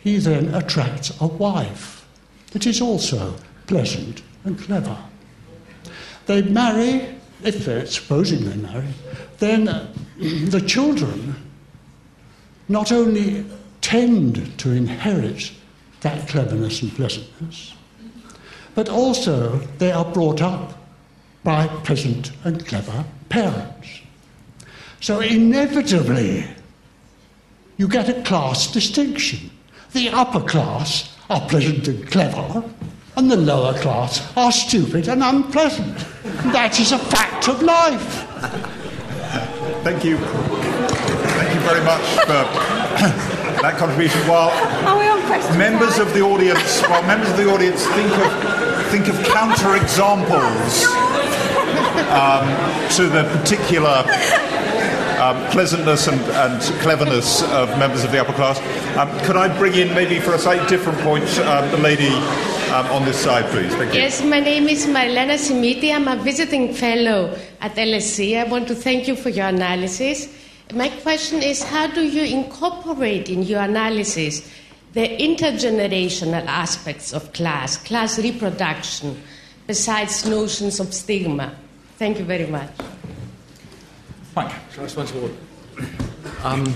[0.00, 2.06] he then attracts a wife
[2.52, 3.34] that is also
[3.66, 4.96] pleasant and clever.
[6.26, 8.88] They marry, if they're supposing they marry,
[9.38, 11.36] then uh, the children
[12.68, 13.44] not only
[13.82, 15.52] tend to inherit
[16.00, 17.74] that cleverness and pleasantness,
[18.74, 20.78] but also they are brought up
[21.42, 24.00] by pleasant and clever parents.
[25.00, 26.46] So inevitably,
[27.76, 29.50] you get a class distinction.
[29.92, 32.64] The upper class are pleasant and clever,
[33.16, 35.98] and the lower class are stupid and unpleasant.
[36.52, 38.26] That is a fact of life.
[39.84, 40.16] Thank you.
[40.16, 44.20] Thank you very much for that contribution.
[44.22, 44.50] While
[45.58, 48.63] members of the audience, while members of the audience think of
[48.94, 50.84] think of counterexamples
[52.14, 52.46] um,
[52.90, 54.04] to the particular
[55.18, 58.60] um, pleasantness and, and, cleverness of members of the upper class.
[58.96, 62.14] Um, could I bring in, maybe for a slightly different point, um, the lady
[62.70, 63.74] um, on this side, please?
[63.74, 64.00] Thank you.
[64.00, 65.92] Yes, my name is Marilena Simiti.
[65.92, 68.38] I'm a visiting fellow at LSE.
[68.38, 70.32] I want to thank you for your analysis.
[70.72, 74.48] My question is how do you incorporate in your analysis
[74.94, 79.20] the intergenerational aspects of class, class reproduction,
[79.66, 81.54] besides notions of stigma?
[81.98, 82.70] Thank you very much.
[84.34, 84.52] Mike.
[84.72, 85.30] Shall I respond to all?
[86.42, 86.74] Um,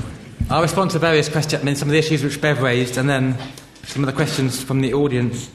[0.50, 3.08] I'll respond to various questions, I mean, some of the issues which Bev raised, and
[3.08, 3.36] then
[3.84, 5.50] some of the questions from the audience.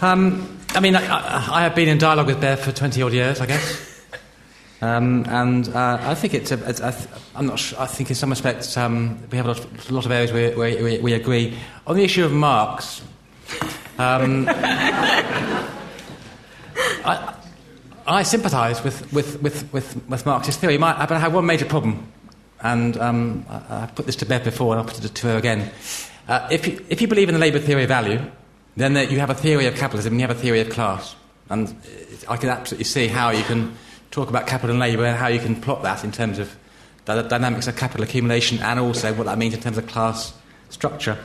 [0.00, 3.40] Um, I mean, I, I, have been in dialogue with Bev for 20 odd years,
[3.40, 3.97] I guess.
[4.80, 6.94] Um, and uh, I think it's, a, it's a,
[7.34, 10.06] I'm not sure, I think in some respects um, we have a lot, a lot
[10.06, 11.58] of areas where, we, we agree.
[11.86, 13.02] On the issue of Marx,
[13.98, 14.46] um,
[17.04, 17.34] I,
[18.06, 22.06] I sympathise with, with, with, with, with Marxist theory, but I have one major problem,
[22.60, 25.36] and um, I, have put this to bed before, and I'll put it to her
[25.36, 25.72] again.
[26.28, 28.20] Uh, if, you, if you believe in the Labour theory of value,
[28.76, 31.16] then you have a theory of capitalism and you have a theory of class.
[31.50, 31.74] And
[32.28, 33.76] I can absolutely see how you can
[34.10, 36.56] talk about capital and labour and how you can plot that in terms of
[37.04, 40.34] the dynamics of capital accumulation and also what that means in terms of class
[40.68, 41.18] structure.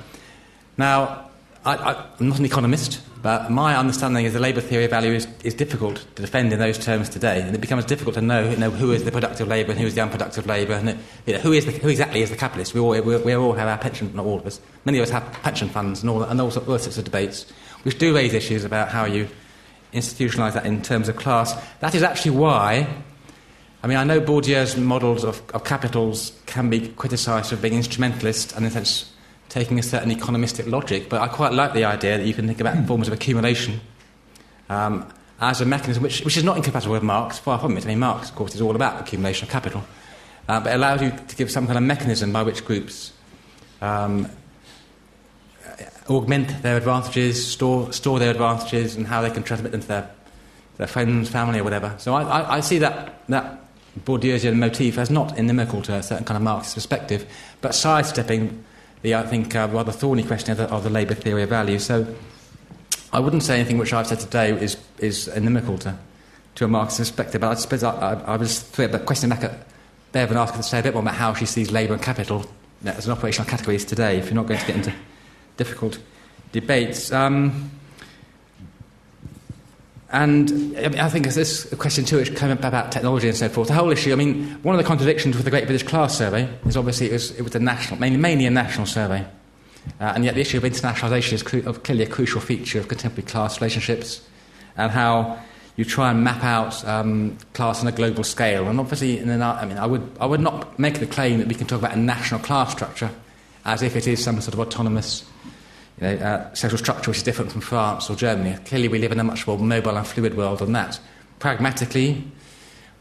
[0.77, 1.29] Now,
[1.65, 5.27] I, am not an economist, but my understanding is the labour theory of value is,
[5.43, 8.57] is, difficult to defend in those terms today, and it becomes difficult to know, you
[8.57, 11.39] know who is the productive labour and who is the unproductive labour, and you know,
[11.39, 12.73] who, is the, who exactly is the capitalist.
[12.73, 15.09] We all, we, we, all have our pension, not all of us, many of us
[15.11, 17.45] have pension funds and all, and all sorts of debates,
[17.84, 19.29] which do raise issues about how you
[19.94, 21.56] institutionalise that in terms of class.
[21.80, 22.88] That is actually why,
[23.84, 28.54] I mean, I know Bourdieu's models of, of capitals can be criticised for being instrumentalist
[28.54, 29.12] and in a sense
[29.50, 32.60] taking a certain economistic logic, but I quite like the idea that you can think
[32.60, 33.82] about forms of accumulation
[34.70, 35.08] um,
[35.39, 37.84] as a mechanism which, which is not incompatible with Marx, far from it.
[37.86, 39.84] I mean, Marx, of course, is all about accumulation of capital,
[40.48, 43.14] uh, but it allows you to give some kind of mechanism by which groups
[43.82, 44.28] um,
[46.09, 50.09] augment their advantages, store, store their advantages, and how they can transmit them to their,
[50.77, 51.95] their friends, family, or whatever.
[51.97, 53.59] So I, I, I see that, that
[54.05, 57.25] Bourdieusian motif as not inimical to a certain kind of Marxist perspective,
[57.61, 58.63] but sidestepping
[59.01, 61.79] the, I think, uh, rather thorny question of the, of the labour theory of value.
[61.79, 62.07] So
[63.11, 65.97] I wouldn't say anything which I've said today is, is inimical to,
[66.55, 69.43] to a Marxist perspective, but I suppose I, I, I was throw the question back
[69.43, 69.67] at
[70.11, 72.01] Bev and ask her to say a bit more about how she sees labour and
[72.01, 72.45] capital
[72.86, 74.93] as an operational categories today, if you're not going to get into
[75.57, 75.99] difficult
[76.51, 77.11] debates.
[77.11, 77.71] Um,
[80.13, 83.67] and I think this question too, which came up about technology and so forth.
[83.69, 84.13] The whole issue.
[84.13, 87.13] I mean, one of the contradictions with the Great British Class Survey is obviously it
[87.13, 89.25] was, it was a national, mainly, mainly a national survey,
[89.99, 93.27] uh, and yet the issue of internationalisation is cru- clearly a crucial feature of contemporary
[93.27, 94.21] class relationships,
[94.77, 95.39] and how
[95.77, 98.67] you try and map out um, class on a global scale.
[98.67, 101.47] And obviously, in an, I mean, I would I would not make the claim that
[101.47, 103.09] we can talk about a national class structure
[103.65, 105.25] as if it is some sort of autonomous
[106.03, 108.57] you know, uh, social structure which is different from France or Germany.
[108.65, 110.99] Clearly, we live in a much more mobile and fluid world than that.
[111.39, 112.23] Pragmatically,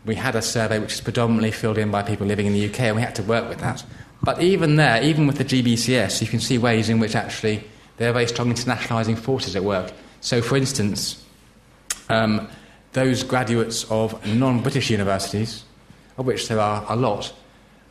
[0.04, 2.80] we had a survey which is predominantly filled in by people living in the UK,
[2.80, 3.84] and we had to work with that.
[4.22, 7.64] But even there, even with the GBCS, you can see ways in which actually
[7.96, 9.92] there are very strong internationalising forces at work.
[10.20, 11.24] So, for instance,
[12.08, 12.48] um,
[12.92, 15.64] those graduates of non British universities,
[16.18, 17.32] of which there are a lot,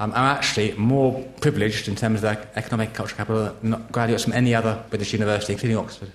[0.01, 4.33] um, are actually more privileged in terms of their economic cultural capital than graduates from
[4.33, 6.11] any other British university, including Oxford.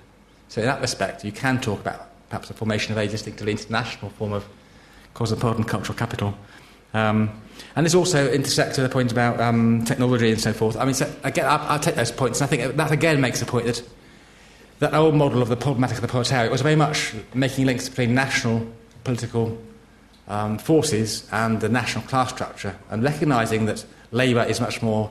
[0.48, 4.10] So, in that respect, you can talk about perhaps the formation of a distinctively international
[4.10, 4.44] form of
[5.14, 6.36] cosmopolitan cultural capital.
[6.94, 7.40] Um,
[7.76, 10.76] and this also intersects with the point about um, technology and so forth.
[10.76, 13.38] I mean, so again, I'll, I'll, take those points, and I think that again makes
[13.38, 13.88] the point that
[14.80, 18.16] that old model of the problematic of the proletariat was very much making links between
[18.16, 18.66] national
[19.04, 19.56] political
[20.28, 25.10] um, forces and the national class structure, and recognising that labour is much more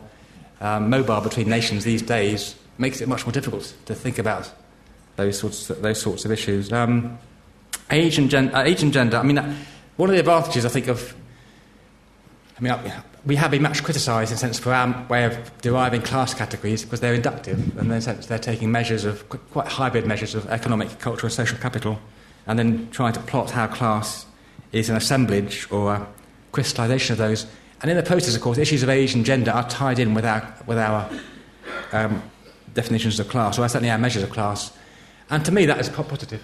[0.61, 4.51] um, mobile between nations these days makes it much more difficult to think about
[5.15, 6.71] those sorts of, those sorts of issues.
[6.71, 7.17] Um,
[7.91, 9.55] age, and gen- uh, age and gender, I mean, uh,
[9.97, 11.15] one of the advantages, I think, of.
[12.57, 15.51] I mean, uh, we have been much criticised in a sense for our way of
[15.61, 19.67] deriving class categories because they're inductive, and in a sense they're taking measures of quite
[19.67, 21.99] hybrid measures of economic, cultural, and social capital,
[22.47, 24.25] and then trying to plot how class
[24.71, 26.07] is an assemblage or a
[26.51, 27.47] crystallisation of those.
[27.81, 30.25] And in the process, of course, issues of age and gender are tied in with
[30.25, 31.09] our, with our
[31.91, 32.21] um,
[32.73, 34.71] definitions of class, or certainly our measures of class.
[35.29, 36.43] And to me, that is positive.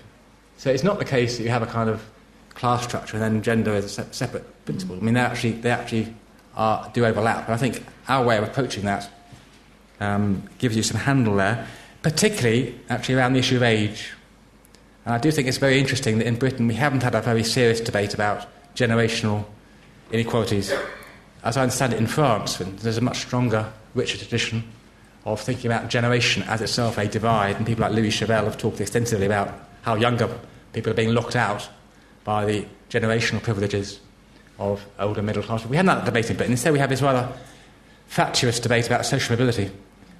[0.58, 2.04] So it's not the case that you have a kind of
[2.50, 4.96] class structure and then gender is a se- separate principle.
[4.96, 6.14] I mean, they actually, they actually
[6.56, 7.46] are, do overlap.
[7.46, 9.10] And I think our way of approaching that
[10.00, 11.68] um, gives you some handle there,
[12.04, 14.12] particularly actually around the issue of age.
[15.06, 17.44] And I do think it's very interesting that in Britain we haven't had a very
[17.44, 19.46] serious debate about generational
[20.12, 20.74] inequalities.
[21.44, 24.64] As I understand it, in France, there's a much stronger, richer tradition
[25.26, 28.80] of thinking about generation as itself a divide, and people like Louis Chauvel have talked
[28.80, 30.30] extensively about how younger
[30.74, 31.68] people are being locked out
[32.24, 34.00] by the generational privileges
[34.60, 35.66] of older middle class.
[35.66, 36.54] We haven't had that debate in Britain.
[36.54, 37.32] Instead, we have this rather
[38.08, 39.72] fatuous debate about social mobility,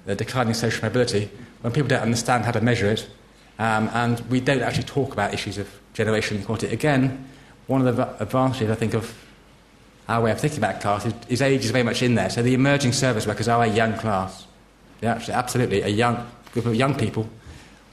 [0.06, 1.30] the declining social mobility,
[1.60, 3.08] when people don't understand how to measure it,
[3.58, 6.68] um, and we don't actually talk about issues of generational inequality.
[6.68, 7.28] Again,
[7.66, 9.14] one of the advantages, I think, of
[10.08, 12.30] our way of thinking about class is, is age is very much in there.
[12.30, 14.46] So the emerging service workers are a young class.
[15.00, 17.28] They're actually absolutely a young group of young people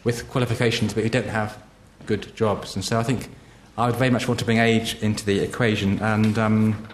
[0.04, 1.58] with qualifications but who don't have
[2.06, 2.76] good jobs.
[2.76, 3.30] And so I think
[3.78, 6.00] I would very much want to bring age into the equation.
[6.00, 6.88] And um,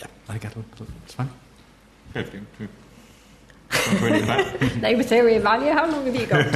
[0.00, 1.30] yeah, I think that's fine.
[4.80, 5.72] Labour theory of value.
[5.72, 6.46] How long have you got?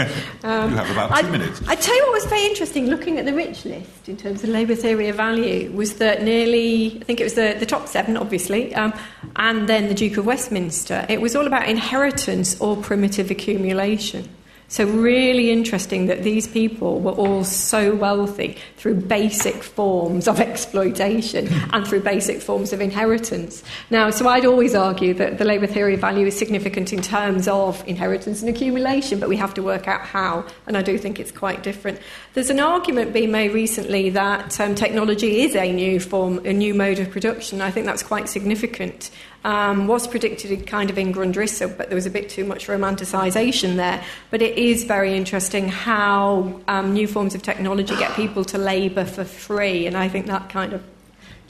[0.44, 1.60] Um, you have about two I, minutes.
[1.66, 4.50] I tell you what was very interesting looking at the rich list in terms of
[4.50, 8.16] Labour theory of value was that nearly, I think it was the, the top seven,
[8.16, 8.92] obviously, um,
[9.36, 11.06] and then the Duke of Westminster.
[11.08, 14.28] It was all about inheritance or primitive accumulation.
[14.70, 21.48] So, really interesting that these people were all so wealthy through basic forms of exploitation
[21.72, 23.64] and through basic forms of inheritance.
[23.90, 27.48] Now, so I'd always argue that the labour theory of value is significant in terms
[27.48, 31.18] of inheritance and accumulation, but we have to work out how, and I do think
[31.18, 31.98] it's quite different.
[32.34, 36.74] There's an argument being made recently that um, technology is a new form, a new
[36.74, 37.60] mode of production.
[37.60, 39.10] I think that's quite significant
[39.44, 43.76] um, was predicted kind of in Grundrisse, but there was a bit too much romanticisation
[43.76, 44.02] there.
[44.30, 49.04] But it is very interesting how um, new forms of technology get people to labour
[49.04, 50.82] for free, and I think that kind of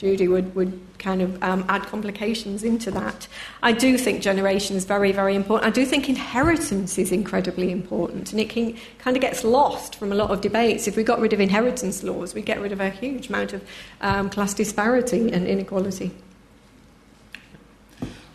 [0.00, 3.28] Judy would, would kind of um, add complications into that.
[3.62, 5.70] I do think generation is very, very important.
[5.70, 10.10] I do think inheritance is incredibly important, and it can, kind of gets lost from
[10.10, 10.88] a lot of debates.
[10.88, 13.62] If we got rid of inheritance laws, we get rid of a huge amount of
[14.00, 16.12] um, class disparity and inequality.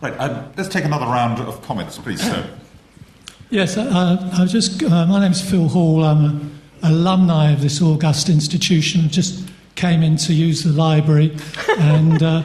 [0.06, 2.48] Right, uh, let's take another round of comments, please, sir.
[3.50, 4.84] Yes, uh, I was just.
[4.84, 6.04] Uh, my name is Phil Hall.
[6.04, 9.10] I'm an alumni of this august institution.
[9.10, 11.36] Just came in to use the library,
[11.80, 12.44] and uh,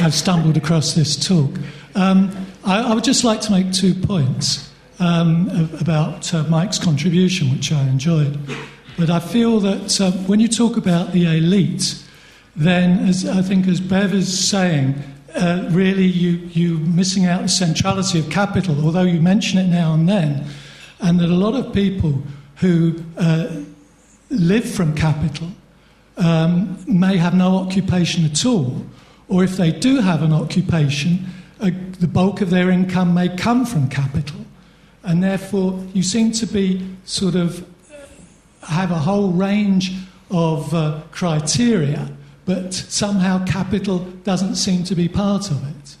[0.00, 1.52] I've stumbled across this talk.
[1.94, 2.32] Um,
[2.64, 4.68] I, I, would just like to make two points
[4.98, 5.48] um,
[5.80, 8.36] about uh, Mike's contribution, which I enjoyed.
[8.98, 12.02] But I feel that uh, when you talk about the elite,
[12.56, 15.00] then, as I think as Bev is saying,
[15.34, 19.92] uh, really you, you missing out the centrality of capital, although you mention it now
[19.94, 20.46] and then,
[21.00, 22.22] and that a lot of people
[22.56, 23.48] who uh,
[24.30, 25.48] live from capital
[26.16, 28.84] um, may have no occupation at all,
[29.28, 31.26] or if they do have an occupation,
[31.60, 31.70] uh,
[32.00, 34.40] the bulk of their income may come from capital.
[35.02, 37.62] And therefore, you seem to be sort of
[37.92, 39.92] uh, have a whole range
[40.30, 42.10] of uh, criteria
[42.44, 45.96] but somehow capital doesn't seem to be part of it.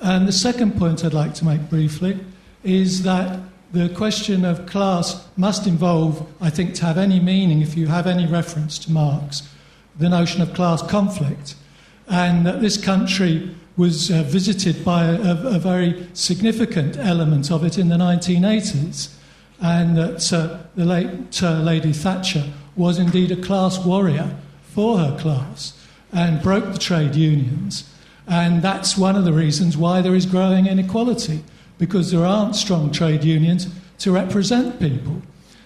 [0.00, 2.18] And the second point I'd like to make briefly
[2.64, 3.40] is that
[3.72, 8.06] the question of class must involve, I think, to have any meaning, if you have
[8.06, 9.42] any reference to Marx,
[9.98, 11.56] the notion of class conflict.
[12.08, 17.76] And that this country was uh, visited by a, a, very significant element of it
[17.76, 19.14] in the 1980s,
[19.60, 22.44] and that uh, the late uh, Lady Thatcher
[22.76, 24.36] was indeed a class warrior
[24.76, 25.72] for her class
[26.12, 27.90] and broke the trade unions.
[28.28, 31.42] And that's one of the reasons why there is growing inequality,
[31.78, 33.68] because there aren't strong trade unions
[34.00, 35.22] to represent people.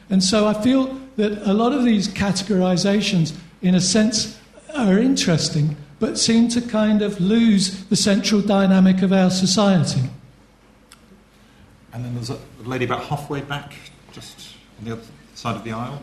[0.09, 4.39] And so I feel that a lot of these categorizations, in a sense,
[4.77, 10.09] are interesting, but seem to kind of lose the central dynamic of our society.
[11.93, 13.75] And then there's a lady about halfway back,
[14.13, 15.03] just on the other
[15.35, 16.01] side of the aisle.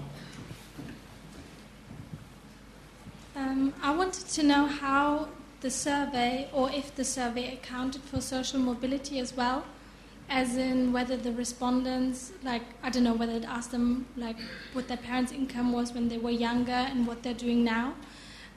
[3.37, 5.27] Um, I wanted to know how
[5.61, 9.63] the survey, or if the survey accounted for social mobility as well,
[10.27, 14.37] as in whether the respondents, like, I don't know, whether it asked them, like,
[14.73, 17.93] what their parents' income was when they were younger and what they're doing now.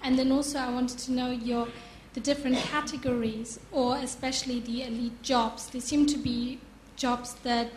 [0.03, 1.69] And then also, I wanted to know your
[2.15, 5.69] the different categories, or especially the elite jobs.
[5.69, 6.59] They seem to be
[6.97, 7.71] jobs that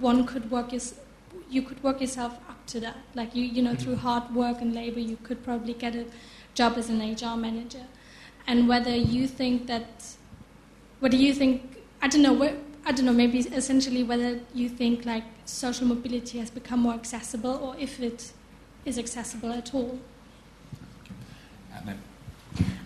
[0.00, 0.98] one could work as
[1.48, 2.96] you could work yourself up to that.
[3.14, 3.82] Like you, you know, mm-hmm.
[3.82, 6.06] through hard work and labor, you could probably get a
[6.56, 7.84] job as an HR manager,
[8.48, 10.16] and whether you think that,
[11.00, 11.82] what do you think?
[12.02, 12.32] I don't know.
[12.32, 12.54] What,
[12.84, 13.12] I don't know.
[13.12, 18.32] Maybe essentially whether you think like social mobility has become more accessible, or if it
[18.84, 19.98] is accessible at all.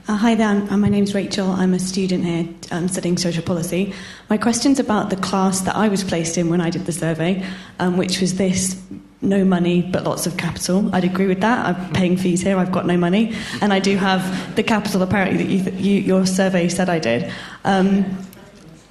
[0.09, 1.51] Uh, hi there, my name's Rachel.
[1.51, 3.93] I'm a student here um, studying social policy.
[4.31, 7.47] My question's about the class that I was placed in when I did the survey,
[7.79, 8.81] um, which was this
[9.21, 10.93] no money but lots of capital.
[10.95, 11.67] I'd agree with that.
[11.67, 15.59] I'm paying fees here, I've got no money, and I do have the capital apparently
[15.59, 17.31] that you, you, your survey said I did.
[17.65, 18.27] Um,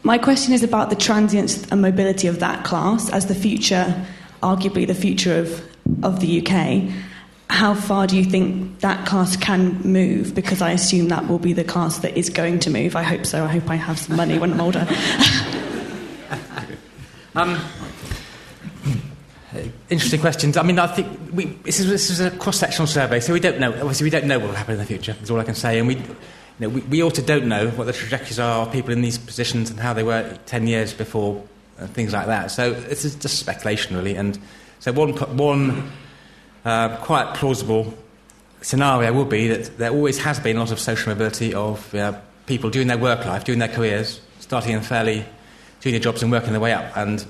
[0.03, 4.06] my question is about the transience and mobility of that class as the future,
[4.44, 5.68] arguably the future of,
[6.03, 7.09] of the UK.
[7.50, 10.36] How far do you think that class can move?
[10.36, 12.96] Because I assume that will be the class that is going to move.
[12.96, 13.44] I hope so.
[13.44, 14.88] I hope I have some money when I'm older.
[17.36, 17.60] um,
[19.90, 20.58] Interesting questions.
[20.58, 23.60] I mean, I think we, this, is, this is a cross-sectional survey, so we don't
[23.60, 23.74] know.
[23.74, 25.16] Obviously, we don't know what will happen in the future.
[25.24, 25.80] Is all I can say.
[25.80, 26.16] And we, you
[26.60, 29.72] know, we, we also don't know what the trajectories are of people in these positions
[29.72, 31.44] and how they were ten years before,
[31.80, 32.52] and things like that.
[32.52, 34.16] So this is just speculation, really.
[34.16, 34.38] And
[34.80, 35.92] so one, one
[36.65, 37.94] uh, quite plausible
[38.61, 41.94] scenario would be that there always has been a lot of social mobility of
[42.45, 45.26] people doing their work life, doing their careers, starting in fairly
[45.80, 46.98] junior jobs and working their way up.
[46.98, 47.26] And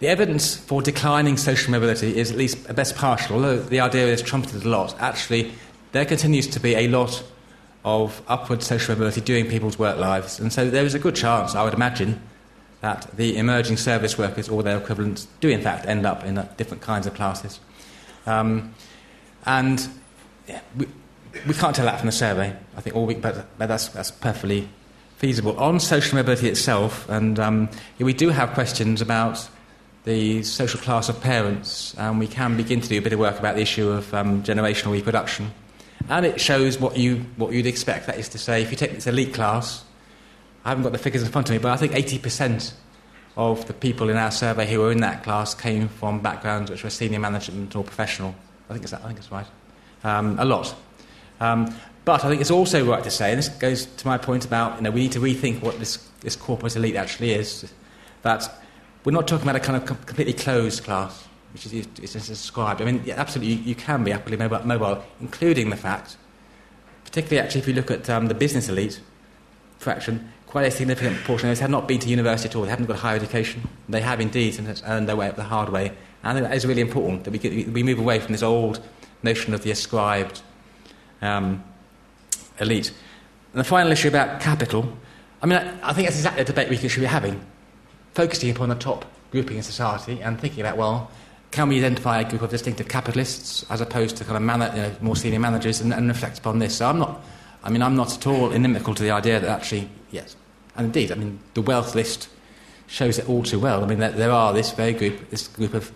[0.00, 4.20] the evidence for declining social mobility is at least best partial, although the idea is
[4.20, 4.94] trumpeted a lot.
[5.00, 5.52] Actually,
[5.92, 7.24] there continues to be a lot
[7.84, 11.54] of upward social mobility during people's work lives, and so there is a good chance,
[11.54, 12.20] I would imagine,
[12.80, 16.82] that the emerging service workers or their equivalents do in fact end up in different
[16.82, 17.58] kinds of classes.
[18.26, 18.74] Um,
[19.44, 19.88] and
[20.48, 20.86] yeah, we,
[21.46, 24.10] we can't tell that from the survey, I think, all we, but, but that's, that's
[24.10, 24.68] perfectly
[25.16, 25.58] feasible.
[25.58, 29.48] On social mobility itself, and um, we do have questions about
[30.04, 33.38] the social class of parents, and we can begin to do a bit of work
[33.38, 35.52] about the issue of um, generational reproduction.
[36.08, 38.06] And it shows what, you, what you'd expect.
[38.06, 39.84] That is to say, if you take this elite class,
[40.64, 42.72] I haven't got the figures in front of me, but I think 80%
[43.36, 46.82] of the people in our survey who were in that class came from backgrounds which
[46.82, 48.34] were senior management or professional.
[48.68, 49.46] I think it's, I think it's right.
[50.04, 50.74] Um, a lot.
[51.40, 54.44] Um, but I think it's also right to say, and this goes to my point
[54.44, 57.70] about you know, we need to rethink what this, this corporate elite actually is,
[58.22, 58.48] that
[59.04, 62.80] we're not talking about a kind of completely closed class, which is, is described.
[62.80, 66.16] I mean, yeah, absolutely, you, you, can be upwardly mobile, mobile, including the fact,
[67.04, 69.00] particularly actually if you look at um, the business elite
[69.78, 72.62] fraction, quite a significant proportion of those have not been to university at all.
[72.62, 73.68] They haven't got a higher education.
[73.90, 75.88] They have indeed and earned their way up the hard way.
[75.88, 78.42] And I think that is really important that we, get, we move away from this
[78.42, 78.80] old
[79.22, 80.40] notion of the ascribed
[81.20, 81.62] um,
[82.58, 82.90] elite.
[83.52, 84.96] And the final issue about capital,
[85.42, 87.38] I mean, I, I think that's exactly the debate we should be having
[88.14, 91.10] focusing upon the top grouping in society and thinking about, well,
[91.50, 94.80] can we identify a group of distinctive capitalists as opposed to kind of man- you
[94.80, 96.76] know, more senior managers and, and, reflect upon this?
[96.76, 97.22] So I'm not,
[97.62, 100.34] I mean, I'm not at all inimical to the idea that actually, yes,
[100.76, 102.28] and indeed, I mean, the wealth list
[102.86, 103.82] shows it all too well.
[103.82, 105.92] I mean, there, there are this very group, this group of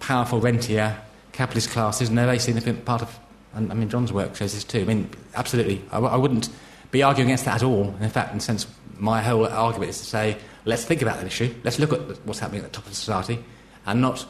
[0.00, 0.96] powerful rentier
[1.32, 3.18] capitalist classes, and they're a very significant part of,
[3.54, 4.80] and I mean, John's work shows this too.
[4.80, 6.48] I mean, absolutely, I, I wouldn't
[6.90, 7.94] be arguing against that at all.
[8.00, 11.26] In fact, in a sense, my whole argument is to say, let's think about that
[11.26, 11.54] issue.
[11.64, 13.42] Let's look at what's happening at the top of society
[13.86, 14.26] and not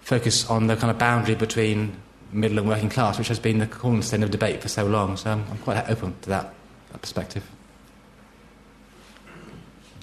[0.00, 1.96] focus on the kind of boundary between
[2.32, 5.16] middle and working class, which has been the cornerstone of debate for so long.
[5.16, 6.54] So I'm, I'm quite open to that,
[6.90, 7.48] that perspective.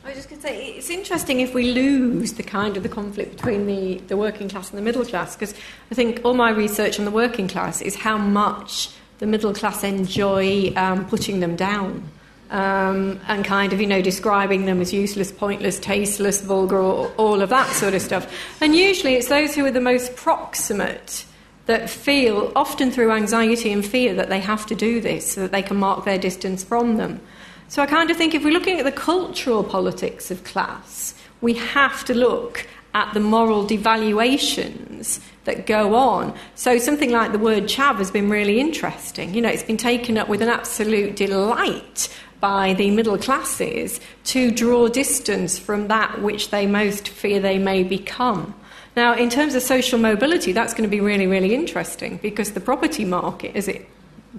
[0.04, 2.90] I was just going to say, it's interesting if we lose the kind of the
[2.90, 5.54] conflict between the, the working class and the middle class, because
[5.92, 9.84] I think all my research on the working class is how much the middle class
[9.84, 12.10] enjoy um, putting them down
[12.50, 17.50] um, and kind of, you know, describing them as useless, pointless, tasteless, vulgar, all of
[17.50, 18.34] that sort of stuff.
[18.62, 21.26] And usually it's those who are the most proximate
[21.66, 25.52] that feel, often through anxiety and fear, that they have to do this so that
[25.52, 27.20] they can mark their distance from them.
[27.70, 31.54] So I kind of think if we're looking at the cultural politics of class, we
[31.54, 36.36] have to look at the moral devaluations that go on.
[36.56, 39.36] So something like the word chav has been really interesting.
[39.36, 42.10] You know, it's been taken up with an absolute delight
[42.40, 47.84] by the middle classes to draw distance from that which they most fear they may
[47.84, 48.56] become.
[48.96, 52.62] Now, in terms of social mobility, that's going to be really, really interesting because the
[52.62, 53.88] property market, as it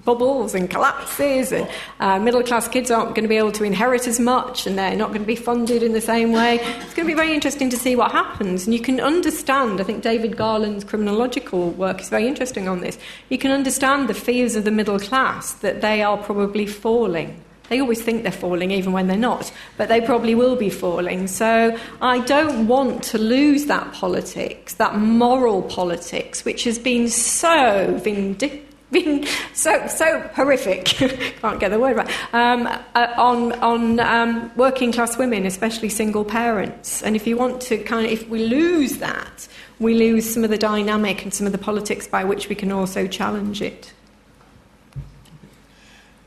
[0.03, 1.69] bubbles and collapses, and
[1.99, 4.95] uh, middle class kids aren't going to be able to inherit as much, and they're
[4.95, 6.59] not going to be funded in the same way.
[6.61, 8.65] It's going to be very interesting to see what happens.
[8.65, 12.97] And you can understand, I think David Garland's criminological work is very interesting on this.
[13.29, 17.41] You can understand the fears of the middle class that they are probably falling.
[17.69, 21.27] They always think they're falling, even when they're not, but they probably will be falling.
[21.27, 27.97] So I don't want to lose that politics, that moral politics, which has been so
[28.03, 28.70] vindictive
[29.03, 30.85] been so so horrific.
[31.41, 36.25] Can't get the word right um, uh, on on um, working class women, especially single
[36.25, 37.01] parents.
[37.01, 39.47] And if you want to kind of, if we lose that,
[39.79, 42.71] we lose some of the dynamic and some of the politics by which we can
[42.71, 43.93] also challenge it.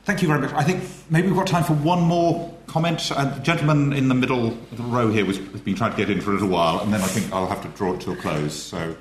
[0.04, 0.52] Thank you very much.
[0.52, 3.10] I think maybe we've got time for one more comment.
[3.10, 5.96] A uh, gentleman in the middle of the row here was, has been trying to
[5.96, 8.00] get in for a little while, and then I think I'll have to draw it
[8.02, 8.54] to a close.
[8.54, 8.96] So,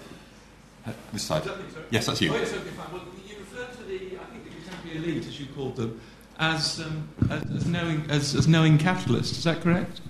[0.86, 1.44] uh, this side.
[1.90, 2.34] Yes, that's you.
[2.34, 2.94] Oh, yes, okay, fine.
[2.94, 6.00] Well, you referred to the, I think the contemporary elite, as you called them,
[6.40, 9.38] as, um, as, as, knowing, as, as knowing capitalists.
[9.38, 10.02] Is that correct?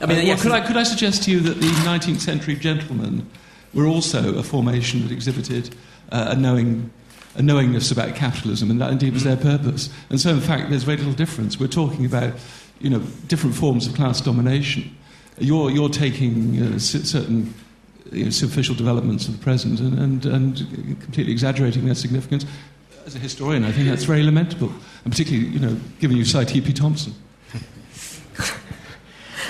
[0.00, 0.42] I mean, uh, yes.
[0.42, 3.28] could, I, could I suggest to you that the 19th century gentlemen
[3.74, 5.74] were also a formation that exhibited
[6.10, 6.90] uh, a knowing
[7.36, 9.88] a knowingness about capitalism, and that indeed was their purpose.
[10.10, 11.60] And so, in fact, there's very little difference.
[11.60, 12.34] We're talking about
[12.80, 14.96] you know, different forms of class domination.
[15.38, 17.54] You're, you're taking uh, certain
[18.10, 20.56] you know, superficial developments of the present and, and, and
[21.00, 22.44] completely exaggerating their significance.
[23.06, 24.72] As a historian, I think that's very lamentable,
[25.04, 26.72] and particularly, you know, given you cite E.P.
[26.72, 27.14] Thompson.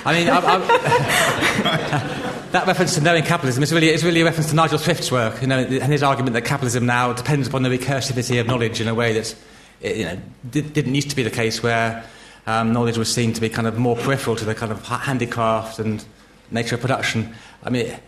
[0.04, 0.58] I mean, I, I,
[2.52, 5.42] that reference to knowing capitalism is really, is really a reference to Nigel Thrift's work,
[5.42, 8.88] you know, and his argument that capitalism now depends upon the recursivity of knowledge in
[8.88, 9.34] a way that
[9.82, 10.18] you know,
[10.48, 12.04] did, didn't used to be the case, where
[12.46, 15.78] um, knowledge was seen to be kind of more peripheral to the kind of handicraft
[15.78, 16.04] and
[16.50, 17.34] nature of production.
[17.62, 17.98] I mean,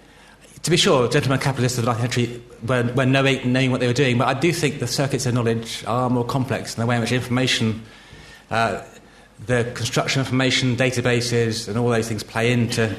[0.62, 3.88] to be sure, gentlemen capitalists of the 19th century were, were knowing, knowing what they
[3.88, 6.86] were doing, but I do think the circuits of knowledge are more complex in the
[6.86, 7.82] way in which information.
[8.50, 8.82] Uh,
[9.46, 12.94] the construction of information, databases, and all those things play into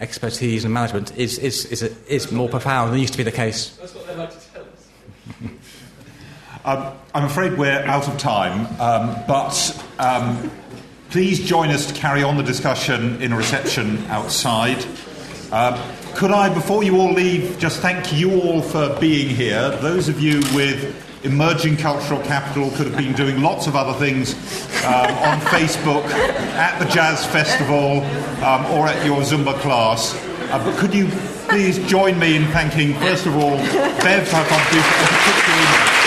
[0.00, 3.32] expertise and management is, is, is, a, is more profound than used to be the
[3.32, 3.76] case.
[3.76, 4.88] That's what they like to tell us.
[6.64, 10.52] um, I'm afraid we're out of time, um, but um,
[11.10, 14.84] please join us to carry on the discussion in a reception outside.
[16.18, 19.70] Could I, before you all leave, just thank you all for being here?
[19.76, 20.92] Those of you with
[21.24, 24.34] emerging cultural capital, could have been doing lots of other things
[24.84, 26.02] um, on Facebook,
[26.56, 28.02] at the Jazz Festival,
[28.44, 30.12] um, or at your Zumba class.
[30.50, 31.06] Uh, but could you
[31.46, 35.97] please join me in thanking, first of all, Bev for her contribution, and particularly